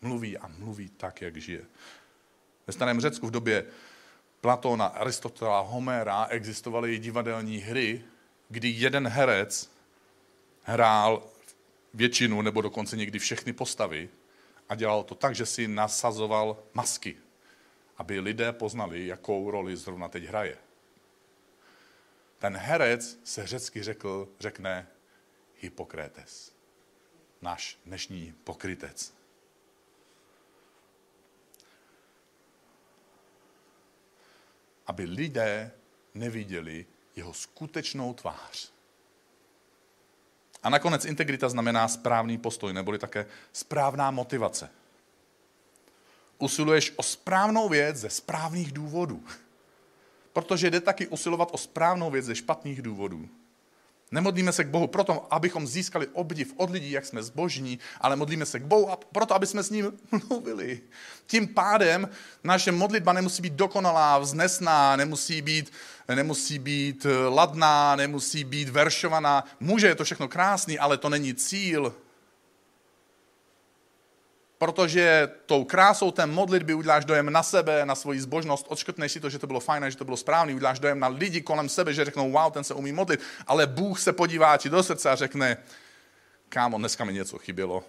mluví 0.02 0.38
a 0.38 0.48
mluví 0.48 0.90
tak, 0.90 1.22
jak 1.22 1.38
žije. 1.38 1.62
Ve 2.68 2.74
starém 2.74 3.02
Řecku 3.02 3.28
v 3.28 3.32
době 3.32 3.66
Platona, 4.42 4.86
Aristotela, 4.86 5.60
Homera 5.60 6.26
existovaly 6.30 7.00
divadelní 7.00 7.58
hry, 7.58 8.04
kdy 8.50 8.70
jeden 8.70 9.08
herec 9.08 9.72
hrál 10.64 11.24
většinu 11.94 12.42
nebo 12.42 12.62
dokonce 12.62 12.98
někdy 12.98 13.20
všechny 13.20 13.54
postavy 13.54 14.10
a 14.70 14.76
dělal 14.76 15.04
to 15.04 15.16
tak, 15.16 15.36
že 15.36 15.46
si 15.46 15.68
nasazoval 15.68 16.64
masky, 16.74 17.18
aby 17.98 18.20
lidé 18.20 18.54
poznali, 18.54 19.08
jakou 19.08 19.52
roli 19.52 19.78
zrovna 19.78 20.08
teď 20.08 20.24
hraje. 20.24 20.58
Ten 22.40 22.58
herec 22.58 23.20
se 23.24 23.48
řecky 23.48 23.84
řekl, 23.84 24.30
řekne 24.40 24.88
Hippokrates, 25.60 26.56
náš 27.42 27.80
dnešní 27.86 28.36
pokrytec. 28.44 29.14
Aby 34.88 35.04
lidé 35.04 35.72
neviděli 36.14 36.86
jeho 37.16 37.34
skutečnou 37.34 38.14
tvář. 38.14 38.72
A 40.64 40.70
nakonec 40.70 41.06
integrita 41.06 41.50
znamená 41.50 41.88
správný 41.88 42.38
postoj, 42.38 42.74
neboli 42.74 43.00
také 43.00 43.26
správná 43.54 44.12
motivace. 44.12 44.70
Usiluješ 46.38 46.94
o 46.96 47.04
správnou 47.04 47.70
věc 47.70 47.98
ze 47.98 48.10
správných 48.10 48.72
důvodů. 48.72 49.24
Protože 50.34 50.72
jde 50.72 50.82
taky 50.82 51.08
usilovat 51.08 51.50
o 51.52 51.58
správnou 51.58 52.12
věc 52.12 52.26
ze 52.26 52.36
špatných 52.36 52.82
důvodů. 52.82 53.30
Nemodlíme 54.14 54.52
se 54.52 54.64
k 54.64 54.68
Bohu 54.68 54.88
proto, 54.88 55.28
abychom 55.34 55.68
získali 55.68 56.08
obdiv 56.08 56.54
od 56.58 56.70
lidí, 56.70 56.92
jak 56.92 57.06
jsme 57.06 57.24
zbožní, 57.24 57.80
ale 58.02 58.16
modlíme 58.16 58.46
se 58.46 58.60
k 58.60 58.64
Bohu 58.64 58.92
a 58.92 58.96
proto, 58.96 59.36
aby 59.36 59.48
jsme 59.48 59.64
s 59.64 59.70
ním 59.70 59.92
mluvili. 60.30 60.82
Tím 61.28 61.48
pádem 61.48 62.10
naše 62.44 62.72
modlitba 62.72 63.14
nemusí 63.14 63.42
být 63.42 63.54
dokonalá, 63.54 64.20
vznesná, 64.20 64.96
nemusí 64.96 65.42
být, 65.42 65.72
nemusí 66.16 66.60
být 66.60 67.06
ladná, 67.30 67.96
nemusí 67.96 68.44
být 68.44 68.70
veršovaná. 68.70 69.44
Může, 69.60 69.88
je 69.88 69.96
to 69.96 70.04
všechno 70.04 70.28
krásný, 70.28 70.80
ale 70.80 70.98
to 70.98 71.10
není 71.10 71.34
cíl 71.34 71.96
protože 74.64 75.30
tou 75.46 75.64
krásou 75.64 76.12
té 76.12 76.26
modlitby 76.26 76.74
uděláš 76.74 77.06
dojem 77.06 77.34
na 77.34 77.44
sebe, 77.44 77.86
na 77.86 77.96
svoji 77.96 78.22
zbožnost, 78.22 78.66
odškrtneš 78.70 79.12
si 79.12 79.20
to, 79.20 79.30
že 79.30 79.40
to 79.40 79.48
bylo 79.48 79.60
fajné, 79.60 79.92
že 79.92 79.98
to 79.98 80.06
bylo 80.06 80.18
správné, 80.18 80.56
uděláš 80.56 80.80
dojem 80.80 81.00
na 81.00 81.08
lidi 81.08 81.42
kolem 81.42 81.70
sebe, 81.70 81.94
že 81.94 82.06
řeknou, 82.06 82.32
wow, 82.32 82.52
ten 82.52 82.64
se 82.64 82.74
umí 82.74 82.92
modlit, 82.92 83.20
ale 83.48 83.68
Bůh 83.68 84.00
se 84.00 84.14
podívá 84.14 84.58
ti 84.58 84.70
do 84.70 84.84
srdce 84.84 85.10
a 85.10 85.16
řekne, 85.16 85.58
kámo, 86.50 86.78
dneska 86.78 87.04
mi 87.04 87.14
něco 87.14 87.38
chybělo. 87.38 87.84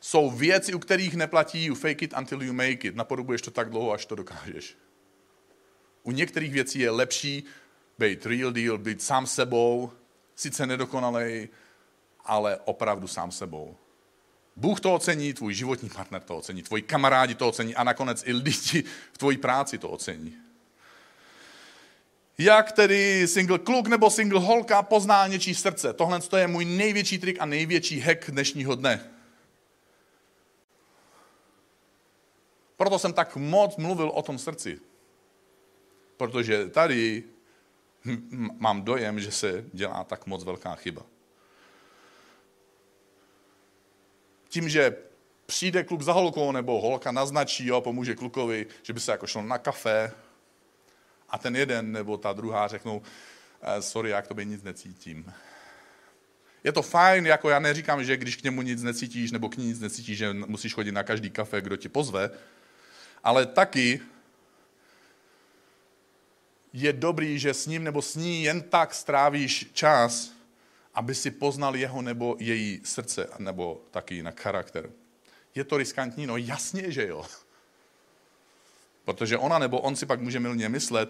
jsou 0.00 0.30
věci, 0.30 0.74
u 0.74 0.78
kterých 0.78 1.14
neplatí 1.14 1.64
you 1.64 1.74
fake 1.74 2.02
it 2.02 2.14
until 2.18 2.42
you 2.42 2.52
make 2.52 2.88
it. 2.88 2.94
Napodobuješ 2.94 3.42
to 3.42 3.50
tak 3.50 3.70
dlouho, 3.70 3.92
až 3.92 4.06
to 4.06 4.14
dokážeš. 4.14 4.76
U 6.02 6.10
některých 6.10 6.52
věcí 6.52 6.78
je 6.78 6.90
lepší 6.90 7.44
být 7.98 8.26
real 8.26 8.52
deal, 8.52 8.78
být 8.78 9.02
sám 9.02 9.26
sebou, 9.26 9.92
sice 10.34 10.66
nedokonalej, 10.66 11.48
ale 12.24 12.56
opravdu 12.64 13.08
sám 13.08 13.32
sebou. 13.32 13.76
Bůh 14.56 14.80
to 14.80 14.94
ocení, 14.94 15.34
tvůj 15.34 15.54
životní 15.54 15.88
partner 15.88 16.22
to 16.22 16.36
ocení, 16.36 16.62
tvoji 16.62 16.82
kamarádi 16.82 17.34
to 17.34 17.48
ocení 17.48 17.74
a 17.74 17.84
nakonec 17.84 18.22
i 18.26 18.32
lidi 18.32 18.84
v 19.12 19.18
tvoji 19.18 19.36
práci 19.36 19.78
to 19.78 19.88
ocení. 19.88 20.36
Jak 22.38 22.72
tedy 22.72 23.28
single 23.28 23.58
kluk 23.58 23.86
nebo 23.86 24.10
single 24.10 24.40
holka 24.40 24.82
pozná 24.82 25.26
něčí 25.26 25.54
srdce? 25.54 25.92
Tohle 25.92 26.20
je 26.36 26.46
můj 26.46 26.64
největší 26.64 27.18
trik 27.18 27.36
a 27.40 27.46
největší 27.46 28.00
hack 28.00 28.30
dnešního 28.30 28.74
dne. 28.74 29.10
Proto 32.76 32.98
jsem 32.98 33.12
tak 33.12 33.36
moc 33.36 33.76
mluvil 33.76 34.08
o 34.08 34.22
tom 34.22 34.38
srdci. 34.38 34.80
Protože 36.16 36.68
tady 36.68 37.24
mám 38.58 38.82
dojem, 38.82 39.20
že 39.20 39.30
se 39.30 39.64
dělá 39.72 40.04
tak 40.04 40.26
moc 40.26 40.44
velká 40.44 40.74
chyba. 40.74 41.02
Tím, 44.48 44.68
že 44.68 44.96
přijde 45.46 45.84
kluk 45.84 46.02
za 46.02 46.12
holkou 46.12 46.52
nebo 46.52 46.80
holka 46.80 47.12
naznačí, 47.12 47.66
jo, 47.66 47.80
pomůže 47.80 48.14
klukovi, 48.14 48.66
že 48.82 48.92
by 48.92 49.00
se 49.00 49.12
jako 49.12 49.26
šlo 49.26 49.42
na 49.42 49.58
kafe 49.58 50.12
a 51.28 51.38
ten 51.38 51.56
jeden 51.56 51.92
nebo 51.92 52.16
ta 52.16 52.32
druhá 52.32 52.68
řeknou, 52.68 53.02
eh, 53.62 53.82
sorry, 53.82 54.10
já 54.10 54.22
k 54.22 54.28
tobě 54.28 54.44
nic 54.44 54.62
necítím. 54.62 55.32
Je 56.64 56.72
to 56.72 56.82
fajn, 56.82 57.26
jako 57.26 57.50
já 57.50 57.58
neříkám, 57.58 58.04
že 58.04 58.16
když 58.16 58.36
k 58.36 58.42
němu 58.42 58.62
nic 58.62 58.82
necítíš 58.82 59.30
nebo 59.30 59.48
k 59.48 59.56
ní 59.56 59.66
nic 59.66 59.80
necítíš, 59.80 60.18
že 60.18 60.32
musíš 60.32 60.74
chodit 60.74 60.92
na 60.92 61.02
každý 61.02 61.30
kafe, 61.30 61.60
kdo 61.60 61.76
tě 61.76 61.88
pozve, 61.88 62.30
ale 63.24 63.46
taky 63.46 64.00
je 66.74 66.92
dobrý, 66.92 67.38
že 67.38 67.54
s 67.54 67.66
ním 67.66 67.84
nebo 67.84 68.02
s 68.02 68.16
ní 68.16 68.42
jen 68.42 68.62
tak 68.62 68.94
strávíš 68.94 69.70
čas, 69.72 70.32
aby 70.94 71.14
si 71.14 71.30
poznal 71.30 71.76
jeho 71.76 72.02
nebo 72.02 72.36
její 72.38 72.80
srdce, 72.84 73.28
nebo 73.38 73.80
taky 73.90 74.14
jinak 74.14 74.40
charakter. 74.40 74.90
Je 75.54 75.64
to 75.64 75.76
riskantní? 75.76 76.26
No 76.26 76.36
jasně, 76.36 76.92
že 76.92 77.08
jo. 77.08 77.24
Protože 79.04 79.38
ona 79.38 79.58
nebo 79.58 79.80
on 79.80 79.96
si 79.96 80.06
pak 80.06 80.20
může 80.20 80.40
milně 80.40 80.68
myslet, 80.68 81.08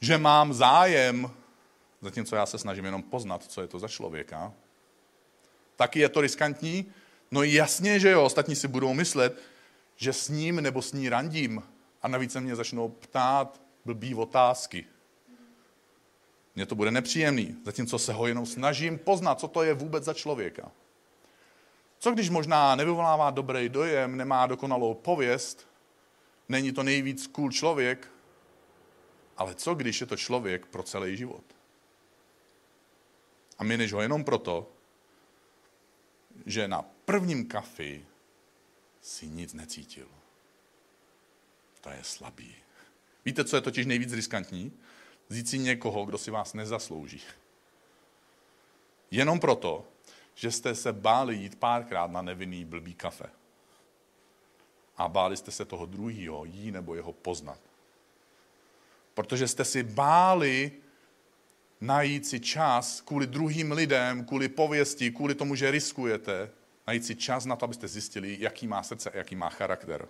že 0.00 0.18
mám 0.18 0.52
zájem, 0.52 1.30
zatímco 2.00 2.36
já 2.36 2.46
se 2.46 2.58
snažím 2.58 2.84
jenom 2.84 3.02
poznat, 3.02 3.44
co 3.44 3.60
je 3.60 3.68
to 3.68 3.78
za 3.78 3.88
člověka. 3.88 4.52
Taky 5.76 6.00
je 6.00 6.08
to 6.08 6.20
riskantní? 6.20 6.92
No 7.30 7.42
jasně, 7.42 8.00
že 8.00 8.10
jo. 8.10 8.24
Ostatní 8.24 8.56
si 8.56 8.68
budou 8.68 8.94
myslet, 8.94 9.38
že 9.96 10.12
s 10.12 10.28
ním 10.28 10.60
nebo 10.60 10.82
s 10.82 10.92
ní 10.92 11.08
randím. 11.08 11.62
A 12.02 12.08
navíc 12.08 12.32
se 12.32 12.40
mě 12.40 12.56
začnou 12.56 12.88
ptát 12.88 13.60
blbý 13.84 14.14
otázky. 14.14 14.86
Mně 16.54 16.66
to 16.66 16.74
bude 16.74 16.90
nepříjemný, 16.90 17.56
zatímco 17.64 17.98
se 17.98 18.12
ho 18.12 18.26
jenom 18.26 18.46
snažím 18.46 18.98
poznat, 18.98 19.40
co 19.40 19.48
to 19.48 19.62
je 19.62 19.74
vůbec 19.74 20.04
za 20.04 20.14
člověka. 20.14 20.72
Co 21.98 22.10
když 22.10 22.30
možná 22.30 22.74
nevyvolává 22.74 23.30
dobrý 23.30 23.68
dojem, 23.68 24.16
nemá 24.16 24.46
dokonalou 24.46 24.94
pověst, 24.94 25.68
není 26.48 26.72
to 26.72 26.82
nejvíc 26.82 27.26
cool 27.26 27.50
člověk, 27.50 28.08
ale 29.36 29.54
co 29.54 29.74
když 29.74 30.00
je 30.00 30.06
to 30.06 30.16
člověk 30.16 30.66
pro 30.66 30.82
celý 30.82 31.16
život? 31.16 31.44
A 33.58 33.64
my 33.64 33.76
než 33.76 33.92
ho 33.92 34.00
jenom 34.00 34.24
proto, 34.24 34.68
že 36.46 36.68
na 36.68 36.82
prvním 37.04 37.46
kafi 37.46 38.06
si 39.00 39.26
nic 39.26 39.54
necítil. 39.54 40.08
To 41.80 41.90
je 41.90 41.98
slabý. 42.02 42.54
Víte, 43.24 43.44
co 43.44 43.56
je 43.56 43.62
totiž 43.62 43.86
nejvíc 43.86 44.12
riskantní? 44.12 44.72
Vzít 45.32 45.48
si 45.48 45.58
někoho, 45.58 46.04
kdo 46.04 46.18
si 46.18 46.30
vás 46.30 46.54
nezaslouží. 46.54 47.20
Jenom 49.10 49.40
proto, 49.40 49.84
že 50.34 50.50
jste 50.50 50.74
se 50.74 50.92
báli 50.92 51.36
jít 51.36 51.58
párkrát 51.58 52.10
na 52.10 52.22
nevinný 52.22 52.64
blbý 52.64 52.94
kafe. 52.94 53.24
A 54.96 55.08
báli 55.08 55.36
jste 55.36 55.50
se 55.50 55.64
toho 55.64 55.86
druhého, 55.86 56.44
jí 56.44 56.70
nebo 56.70 56.94
jeho 56.94 57.12
poznat. 57.12 57.60
Protože 59.14 59.48
jste 59.48 59.64
si 59.64 59.82
báli 59.82 60.72
najít 61.80 62.26
si 62.26 62.40
čas 62.40 63.00
kvůli 63.00 63.26
druhým 63.26 63.72
lidem, 63.72 64.24
kvůli 64.24 64.48
pověsti, 64.48 65.10
kvůli 65.10 65.34
tomu, 65.34 65.54
že 65.54 65.70
riskujete, 65.70 66.50
najít 66.86 67.04
si 67.04 67.16
čas 67.16 67.44
na 67.44 67.56
to, 67.56 67.64
abyste 67.64 67.88
zjistili, 67.88 68.36
jaký 68.40 68.66
má 68.66 68.82
srdce 68.82 69.10
a 69.10 69.16
jaký 69.16 69.36
má 69.36 69.48
charakter. 69.48 70.08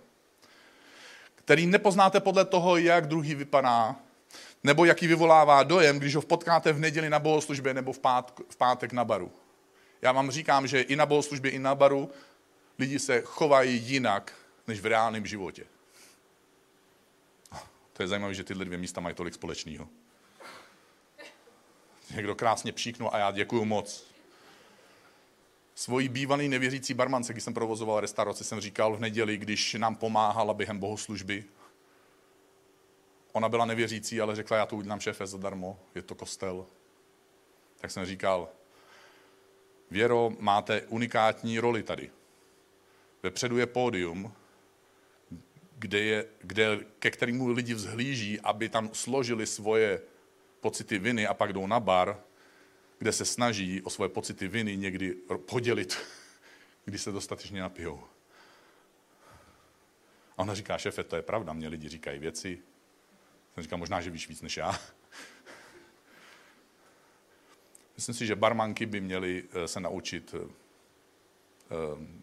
Který 1.35 1.65
nepoznáte 1.65 2.19
podle 2.19 2.45
toho, 2.45 2.77
jak 2.77 3.07
druhý 3.07 3.35
vypadá, 3.35 3.95
nebo 4.63 4.85
jaký 4.85 5.07
vyvolává 5.07 5.63
dojem, 5.63 5.99
když 5.99 6.15
ho 6.15 6.21
potkáte 6.21 6.73
v 6.73 6.79
neděli 6.79 7.09
na 7.09 7.19
bohoslužbě 7.19 7.73
nebo 7.73 7.93
v, 7.93 7.99
pát, 7.99 8.41
v 8.49 8.55
pátek 8.55 8.93
na 8.93 9.05
baru. 9.05 9.31
Já 10.01 10.11
vám 10.11 10.31
říkám, 10.31 10.67
že 10.67 10.81
i 10.81 10.95
na 10.95 11.05
bohoslužbě, 11.05 11.51
i 11.51 11.59
na 11.59 11.75
baru 11.75 12.11
lidi 12.79 12.99
se 12.99 13.21
chovají 13.21 13.81
jinak, 13.81 14.33
než 14.67 14.79
v 14.79 14.85
reálném 14.85 15.25
životě. 15.25 15.65
To 17.93 18.03
je 18.03 18.07
zajímavé, 18.07 18.33
že 18.33 18.43
tyhle 18.43 18.65
dvě 18.65 18.77
místa 18.77 19.01
mají 19.01 19.15
tolik 19.15 19.33
společného. 19.33 19.87
Někdo 22.15 22.35
krásně 22.35 22.71
příknul 22.71 23.09
a 23.13 23.17
já 23.17 23.31
děkuju 23.31 23.65
moc. 23.65 24.05
Svojí 25.75 26.09
bývalý 26.09 26.49
nevěřící 26.49 26.93
barmance, 26.93 27.33
když 27.33 27.43
jsem 27.43 27.53
provozoval 27.53 27.99
restauraci, 27.99 28.43
jsem 28.43 28.61
říkal 28.61 28.95
v 28.95 28.99
neděli, 28.99 29.37
když 29.37 29.73
nám 29.73 29.95
pomáhala 29.95 30.53
během 30.53 30.79
bohoslužby, 30.79 31.43
Ona 33.33 33.49
byla 33.49 33.65
nevěřící, 33.65 34.21
ale 34.21 34.35
řekla, 34.35 34.57
já 34.57 34.65
to 34.65 34.75
udělám 34.75 34.99
šéfe 34.99 35.27
zadarmo, 35.27 35.79
je 35.95 36.01
to 36.01 36.15
kostel. 36.15 36.65
Tak 37.79 37.91
jsem 37.91 38.05
říkal, 38.05 38.49
Věro, 39.91 40.31
máte 40.39 40.81
unikátní 40.81 41.59
roli 41.59 41.83
tady. 41.83 42.11
Vepředu 43.23 43.57
je 43.57 43.65
pódium, 43.65 44.33
kde 45.77 45.99
je, 45.99 46.25
kde, 46.41 46.79
ke 46.99 47.11
kterému 47.11 47.47
lidi 47.47 47.73
vzhlíží, 47.73 48.39
aby 48.41 48.69
tam 48.69 48.89
složili 48.93 49.47
svoje 49.47 50.01
pocity 50.59 50.99
viny 50.99 51.27
a 51.27 51.33
pak 51.33 51.53
jdou 51.53 51.67
na 51.67 51.79
bar, 51.79 52.21
kde 52.99 53.11
se 53.11 53.25
snaží 53.25 53.81
o 53.81 53.89
svoje 53.89 54.09
pocity 54.09 54.47
viny 54.47 54.77
někdy 54.77 55.15
podělit, 55.45 55.97
když 56.85 57.01
se 57.01 57.11
dostatečně 57.11 57.61
napijou. 57.61 58.03
A 60.37 60.39
ona 60.39 60.55
říká, 60.55 60.77
šefe, 60.77 61.03
to 61.03 61.15
je 61.15 61.21
pravda, 61.21 61.53
mě 61.53 61.67
lidi 61.67 61.89
říkají 61.89 62.19
věci, 62.19 62.59
jsem 63.53 63.63
říkal, 63.63 63.79
možná, 63.79 64.01
že 64.01 64.09
víš 64.09 64.29
víc 64.29 64.41
než 64.41 64.57
já. 64.57 64.79
Myslím 67.95 68.15
si, 68.15 68.25
že 68.25 68.35
barmanky 68.35 68.85
by 68.85 69.01
měly 69.01 69.43
eh, 69.51 69.67
se 69.67 69.79
naučit 69.79 70.35
eh, 70.37 70.47
eh, 70.47 71.75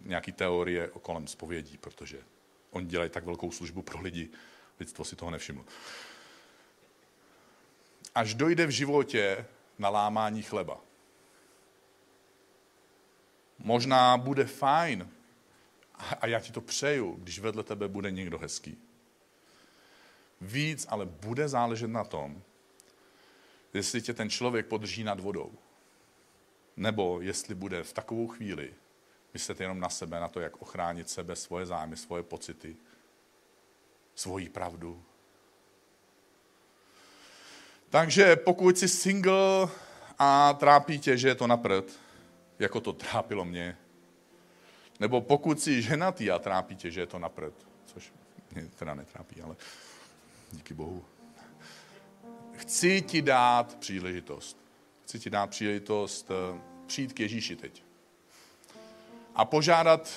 nějaký 0.03 0.33
teorie 0.33 0.91
kolem 1.03 1.27
zpovědí, 1.27 1.79
protože 1.79 2.23
oni 2.71 2.87
dělají 2.87 3.11
tak 3.11 3.25
velkou 3.25 3.51
službu 3.51 3.83
pro 3.83 4.01
lidi, 4.01 4.29
lidstvo 4.81 5.05
si 5.05 5.17
toho 5.17 5.31
nevšimlo. 5.31 5.65
Až 8.15 8.35
dojde 8.35 8.67
v 8.67 8.71
životě 8.71 9.47
na 9.79 9.89
lámání 9.89 10.43
chleba. 10.43 10.81
Možná 13.59 14.17
bude 14.17 14.45
fajn, 14.45 15.11
a 16.21 16.27
já 16.27 16.41
ti 16.41 16.53
to 16.53 16.61
přeju, 16.61 17.15
když 17.15 17.39
vedle 17.39 17.63
tebe 17.63 17.89
bude 17.89 18.11
někdo 18.11 18.39
hezký 18.39 18.90
víc, 20.41 20.87
ale 20.89 21.07
bude 21.07 21.49
záležet 21.49 21.89
na 21.89 22.05
tom, 22.05 22.43
jestli 23.75 24.03
tě 24.03 24.15
ten 24.15 24.31
člověk 24.31 24.67
podrží 24.67 25.05
nad 25.05 25.21
vodou. 25.21 25.53
Nebo 26.77 27.21
jestli 27.21 27.55
bude 27.55 27.83
v 27.83 27.93
takovou 27.93 28.29
chvíli 28.29 28.75
myslet 29.35 29.61
jenom 29.61 29.81
na 29.81 29.89
sebe, 29.89 30.21
na 30.21 30.29
to, 30.29 30.41
jak 30.41 30.63
ochránit 30.63 31.11
sebe, 31.11 31.37
svoje 31.37 31.67
zájmy, 31.67 31.97
svoje 31.97 32.23
pocity, 32.23 32.77
svoji 34.15 34.49
pravdu. 34.49 35.03
Takže 37.91 38.37
pokud 38.37 38.79
jsi 38.79 38.89
single 38.89 39.69
a 40.19 40.53
trápí 40.53 40.99
tě, 40.99 41.17
že 41.17 41.29
je 41.29 41.35
to 41.35 41.47
napřed, 41.47 42.01
jako 42.59 42.81
to 42.81 42.93
trápilo 42.93 43.45
mě, 43.45 43.77
nebo 45.01 45.21
pokud 45.21 45.61
jsi 45.61 45.83
ženatý 45.83 46.31
a 46.31 46.39
trápí 46.39 46.77
tě, 46.77 46.91
že 46.91 47.01
je 47.01 47.07
to 47.07 47.19
napřed, 47.19 47.55
což 47.87 48.13
mě 48.55 48.69
teda 48.77 48.95
netrápí, 48.95 49.43
ale 49.43 49.57
Díky 50.53 50.75
Bohu. 50.75 51.05
Chci 52.53 53.03
ti 53.03 53.23
dát 53.23 53.77
příležitost. 53.79 54.57
Chci 55.05 55.19
ti 55.19 55.31
dát 55.31 55.51
příležitost 55.51 56.31
eh, 56.31 56.61
přijít 56.87 57.13
k 57.13 57.21
Ježíši 57.21 57.57
teď. 57.57 57.83
A 59.35 59.45
požádat 59.45 60.11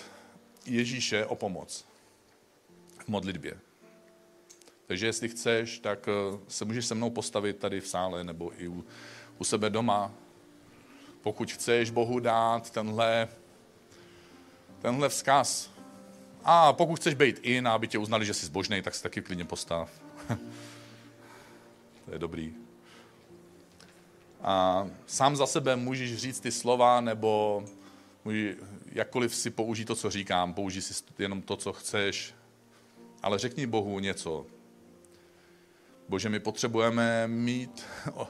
Ježíše 0.65 1.25
o 1.25 1.35
pomoc 1.35 1.85
v 2.97 3.07
modlitbě. 3.07 3.59
Takže 4.85 5.05
jestli 5.05 5.29
chceš, 5.29 5.79
tak 5.79 6.07
eh, 6.07 6.39
se 6.47 6.65
můžeš 6.65 6.85
se 6.85 6.95
mnou 6.95 7.09
postavit 7.09 7.57
tady 7.57 7.81
v 7.81 7.87
sále 7.87 8.23
nebo 8.23 8.61
i 8.61 8.67
u, 8.67 8.85
u 9.37 9.43
sebe 9.43 9.69
doma. 9.69 10.11
Pokud 11.21 11.51
chceš 11.51 11.89
Bohu 11.89 12.19
dát 12.19 12.69
tenhle, 12.69 13.27
tenhle 14.81 15.09
vzkaz, 15.09 15.73
A 16.43 16.73
pokud 16.73 16.95
chceš 16.95 17.13
být 17.13 17.39
in, 17.41 17.67
aby 17.67 17.87
tě 17.87 17.97
uznali, 17.97 18.25
že 18.25 18.33
jsi 18.33 18.45
zbožný, 18.45 18.81
tak 18.81 18.95
se 18.95 19.03
taky 19.03 19.21
klidně 19.21 19.45
postav. 19.45 20.02
to 22.05 22.11
je 22.11 22.19
dobrý. 22.19 22.53
A 24.41 24.87
sám 25.07 25.35
za 25.35 25.45
sebe 25.45 25.75
můžeš 25.75 26.17
říct 26.17 26.39
ty 26.39 26.51
slova, 26.51 27.01
nebo 27.01 27.63
můžeš, 28.25 28.55
jakkoliv 28.91 29.35
si 29.35 29.49
použít 29.49 29.85
to, 29.85 29.95
co 29.95 30.09
říkám, 30.09 30.53
použij 30.53 30.81
si 30.81 31.03
jenom 31.19 31.41
to, 31.41 31.57
co 31.57 31.73
chceš, 31.73 32.33
ale 33.21 33.39
řekni 33.39 33.67
Bohu 33.67 33.99
něco. 33.99 34.45
Bože, 36.09 36.29
my 36.29 36.39
potřebujeme 36.39 37.27
mít 37.27 37.85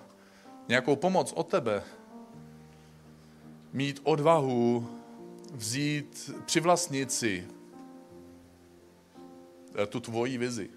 nějakou 0.67 0.95
pomoc 0.95 1.33
od 1.35 1.47
tebe. 1.47 1.83
Mít 3.73 3.99
odvahu 4.03 4.89
vzít, 5.53 6.31
přivlastnit 6.45 7.11
si 7.11 7.47
eh, 9.75 9.85
tu 9.85 9.99
tvoji 9.99 10.37
vizi, 10.37 10.69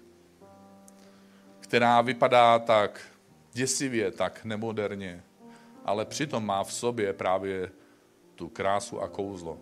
která 1.67 2.01
vypadá 2.01 2.59
tak 2.59 3.01
děsivě, 3.53 4.11
tak 4.11 4.45
nemoderně, 4.45 5.23
ale 5.85 6.05
přitom 6.05 6.45
má 6.45 6.63
v 6.63 6.73
sobě 6.73 7.13
právě 7.13 7.71
tu 8.35 8.49
krásu 8.49 9.01
a 9.01 9.07
kouzlo. 9.07 9.57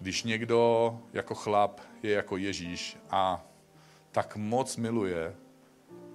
Když 0.00 0.22
někdo 0.22 0.98
jako 1.12 1.34
chlap 1.34 1.80
je 2.02 2.12
jako 2.12 2.36
Ježíš 2.36 2.96
a 3.10 3.46
tak 4.12 4.36
moc 4.36 4.76
miluje, 4.76 5.36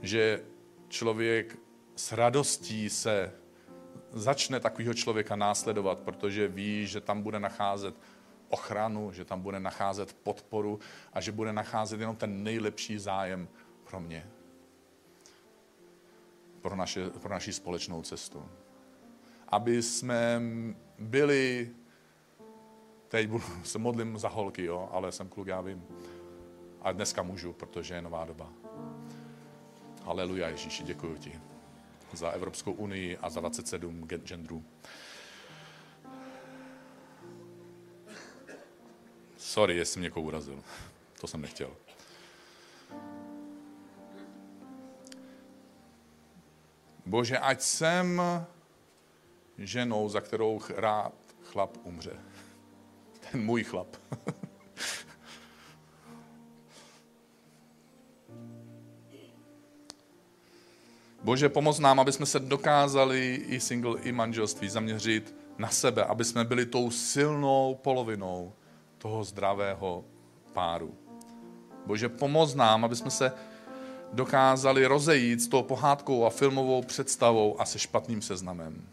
že 0.01 0.41
člověk 0.89 1.57
s 1.95 2.11
radostí 2.11 2.89
se 2.89 3.31
začne 4.11 4.59
takového 4.59 4.93
člověka 4.93 5.35
následovat, 5.35 5.99
protože 5.99 6.47
ví, 6.47 6.87
že 6.87 7.01
tam 7.01 7.21
bude 7.21 7.39
nacházet 7.39 7.95
ochranu, 8.49 9.11
že 9.11 9.25
tam 9.25 9.41
bude 9.41 9.59
nacházet 9.59 10.13
podporu 10.13 10.79
a 11.13 11.21
že 11.21 11.31
bude 11.31 11.53
nacházet 11.53 11.99
jenom 11.99 12.15
ten 12.15 12.43
nejlepší 12.43 12.97
zájem 12.97 13.47
pro 13.95 14.01
mě. 14.01 14.27
Pro, 16.61 16.75
naše, 16.75 17.09
pro 17.09 17.29
naši 17.29 17.53
společnou 17.53 18.01
cestu. 18.01 18.45
Aby 19.47 19.83
jsme 19.83 20.41
byli, 20.99 21.71
teď 23.07 23.27
budu, 23.27 23.43
se 23.63 23.79
modlím 23.79 24.17
za 24.17 24.29
holky, 24.29 24.65
jo, 24.65 24.89
ale 24.91 25.11
jsem 25.11 25.29
kluk, 25.29 25.47
já 25.47 25.61
vím. 25.61 25.83
A 26.81 26.91
dneska 26.91 27.23
můžu, 27.23 27.53
protože 27.53 27.93
je 27.93 28.01
nová 28.01 28.25
doba. 28.25 28.49
Haleluja 30.03 30.47
Ježíši, 30.47 30.83
děkuji 30.83 31.17
ti 31.17 31.39
za 32.13 32.29
Evropskou 32.29 32.71
unii 32.71 33.17
a 33.17 33.29
za 33.29 33.39
27 33.39 34.07
genderů. 34.07 34.63
Sorry, 39.37 39.77
jestli 39.77 39.99
mě 39.99 40.05
někoho 40.05 40.25
urazil. 40.25 40.63
To 41.21 41.27
jsem 41.27 41.41
nechtěl. 41.41 41.84
Bože, 47.05 47.37
ať 47.37 47.61
jsem 47.61 48.21
ženou, 49.57 50.09
za 50.09 50.21
kterou 50.21 50.61
rád 50.75 51.13
chlap 51.43 51.77
umře. 51.83 52.11
Ten 53.31 53.45
můj 53.45 53.63
chlap. 53.63 53.87
Bože, 61.23 61.49
pomoz 61.49 61.79
nám, 61.79 61.99
aby 61.99 62.11
jsme 62.11 62.25
se 62.25 62.39
dokázali 62.39 63.35
i 63.47 63.59
single, 63.59 63.99
i 64.01 64.11
manželství 64.11 64.69
zaměřit 64.69 65.35
na 65.57 65.69
sebe, 65.69 66.03
aby 66.03 66.25
jsme 66.25 66.43
byli 66.43 66.65
tou 66.65 66.91
silnou 66.91 67.79
polovinou 67.81 68.53
toho 68.97 69.23
zdravého 69.23 70.05
páru. 70.53 70.95
Bože, 71.85 72.09
pomoz 72.09 72.55
nám, 72.55 72.85
aby 72.85 72.95
jsme 72.95 73.11
se 73.11 73.31
dokázali 74.13 74.85
rozejít 74.85 75.41
s 75.41 75.47
tou 75.47 75.63
pohádkou 75.63 76.25
a 76.25 76.29
filmovou 76.29 76.81
představou 76.81 77.61
a 77.61 77.65
se 77.65 77.79
špatným 77.79 78.21
seznamem. 78.21 78.89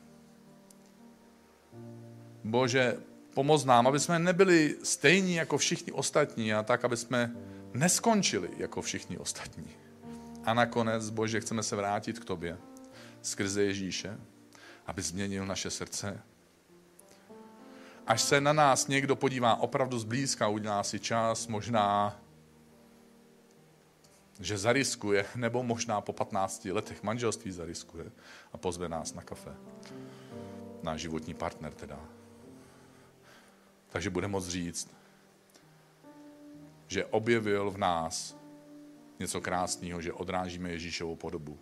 Bože, 2.45 2.97
pomoz 3.35 3.65
nám, 3.65 3.87
aby 3.87 4.01
jsme 4.01 4.19
nebyli 4.19 4.77
stejní 4.83 5.35
jako 5.35 5.59
všichni 5.59 5.93
ostatní 5.93 6.55
a 6.55 6.63
tak, 6.63 6.85
aby 6.85 6.97
jsme 6.97 7.33
neskončili 7.75 8.51
jako 8.57 8.83
všichni 8.83 9.19
ostatní. 9.19 9.71
A 10.45 10.55
nakonec, 10.55 11.11
Bože, 11.11 11.41
chceme 11.41 11.63
se 11.63 11.77
vrátit 11.77 12.19
k 12.19 12.25
Tobě 12.25 12.59
skrze 13.23 13.63
Ježíše, 13.63 14.19
aby 14.87 15.03
změnil 15.03 15.47
naše 15.47 15.71
srdce. 15.71 16.21
Až 18.07 18.23
se 18.23 18.41
na 18.41 18.53
nás 18.53 18.89
někdo 18.89 19.17
podívá 19.17 19.55
opravdu 19.55 19.99
zblízka, 19.99 20.49
udělá 20.49 20.83
si 20.83 20.99
čas, 20.99 21.47
možná, 21.47 22.21
že 24.43 24.59
zariskuje, 24.59 25.27
nebo 25.37 25.63
možná 25.63 26.01
po 26.01 26.13
15 26.13 26.65
letech 26.65 27.03
manželství 27.03 27.51
zariskuje 27.51 28.13
a 28.53 28.59
pozve 28.59 28.89
nás 28.89 29.15
na 29.15 29.23
kafe. 29.23 29.55
Náš 30.83 31.01
životní 31.01 31.35
partner 31.35 31.73
teda. 31.73 31.99
Takže 33.89 34.11
bude 34.11 34.29
moct 34.29 34.49
říct, 34.49 34.91
že 36.89 37.05
objevil 37.05 37.71
v 37.71 37.79
nás 37.79 38.37
něco 39.19 39.41
krásného, 39.41 40.01
že 40.01 40.13
odrážíme 40.13 40.71
Ježíšovou 40.71 41.17
podobu 41.17 41.59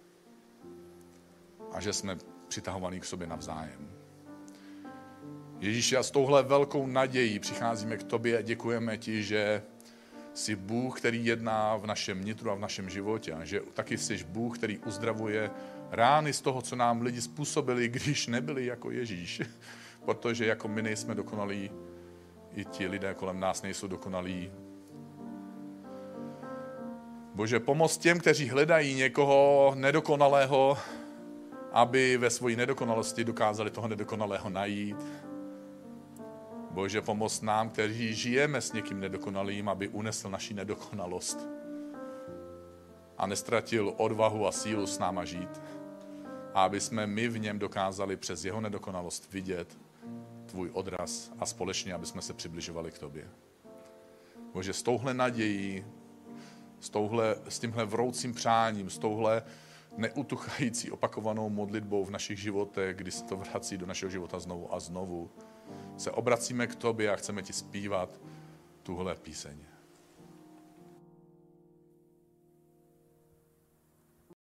a 1.72 1.80
že 1.80 1.92
jsme 1.92 2.18
přitahovaní 2.48 3.00
k 3.00 3.04
sobě 3.04 3.26
navzájem. 3.26 3.90
Ježíši, 5.60 5.96
a 5.96 6.02
s 6.02 6.10
touhle 6.10 6.42
velkou 6.42 6.86
nadějí 6.86 7.38
přicházíme 7.38 7.96
k 7.96 8.02
tobě 8.02 8.38
a 8.38 8.42
děkujeme 8.42 8.98
ti, 8.98 9.22
že 9.22 9.62
jsi 10.34 10.56
Bůh, 10.56 11.00
který 11.00 11.26
jedná 11.26 11.76
v 11.76 11.86
našem 11.86 12.24
nitru 12.24 12.50
a 12.50 12.54
v 12.54 12.60
našem 12.60 12.90
životě 12.90 13.32
a 13.32 13.44
že 13.44 13.60
taky 13.74 13.98
jsi 13.98 14.24
Bůh, 14.24 14.58
který 14.58 14.78
uzdravuje 14.78 15.50
rány 15.90 16.32
z 16.32 16.40
toho, 16.40 16.62
co 16.62 16.76
nám 16.76 17.02
lidi 17.02 17.20
způsobili, 17.20 17.88
když 17.88 18.26
nebyli 18.26 18.66
jako 18.66 18.90
Ježíš. 18.90 19.42
Protože 20.04 20.46
jako 20.46 20.68
my 20.68 20.82
nejsme 20.82 21.14
dokonalí, 21.14 21.70
i 22.54 22.64
ti 22.64 22.86
lidé 22.86 23.14
kolem 23.14 23.40
nás 23.40 23.62
nejsou 23.62 23.86
dokonalí, 23.86 24.50
Bože, 27.34 27.60
pomoz 27.60 27.98
těm, 27.98 28.18
kteří 28.18 28.48
hledají 28.48 28.94
někoho 28.94 29.72
nedokonalého, 29.74 30.78
aby 31.72 32.16
ve 32.16 32.30
své 32.30 32.52
nedokonalosti 32.52 33.24
dokázali 33.24 33.70
toho 33.70 33.88
nedokonalého 33.88 34.50
najít. 34.50 34.96
Bože, 36.70 37.02
pomoz 37.02 37.42
nám, 37.42 37.70
kteří 37.70 38.14
žijeme 38.14 38.61
s 38.61 38.72
někým 38.72 39.00
nedokonalým, 39.00 39.68
aby 39.68 39.88
unesl 39.88 40.30
naši 40.30 40.54
nedokonalost 40.54 41.48
a 43.18 43.26
nestratil 43.26 43.94
odvahu 43.96 44.46
a 44.46 44.52
sílu 44.52 44.87
s 44.87 44.98
náma 44.98 45.24
žít. 45.24 45.61
A 46.54 46.64
aby 46.64 46.80
jsme 46.80 47.06
my 47.06 47.28
v 47.28 47.38
něm 47.38 47.59
dokázali 47.59 48.16
přes 48.16 48.44
jeho 48.44 48.61
nedokonalost 48.61 49.33
vidět 49.33 49.78
tvůj 50.46 50.70
odraz 50.72 51.33
a 51.38 51.46
společně, 51.46 51.94
aby 51.94 52.06
jsme 52.06 52.22
se 52.22 52.35
přibližovali 52.35 52.90
k 52.90 52.98
tobě. 52.98 53.28
Bože, 54.53 54.72
s 54.72 54.82
touhle 54.82 55.14
nadějí 55.14 55.84
s, 56.80 56.90
touhle, 56.90 57.36
s 57.49 57.59
tímhle 57.59 57.84
vroucím 57.84 58.34
přáním, 58.34 58.90
s 58.90 58.99
touhle 58.99 59.42
neutuchající 59.97 60.90
opakovanou 60.90 61.51
modlitbou 61.51 62.05
v 62.05 62.11
našich 62.11 62.38
životech, 62.38 62.97
kdy 62.97 63.11
se 63.11 63.24
to 63.24 63.36
vrací 63.36 63.76
do 63.76 63.86
našeho 63.86 64.11
života 64.11 64.38
znovu 64.38 64.74
a 64.74 64.80
znovu, 64.80 65.30
se 65.96 66.10
obracíme 66.10 66.66
k 66.66 66.74
tobě 66.74 67.10
a 67.10 67.16
chceme 67.16 67.42
ti 67.42 67.52
zpívat 67.52 68.20
tuhle 68.82 69.14
píseň. 69.14 69.69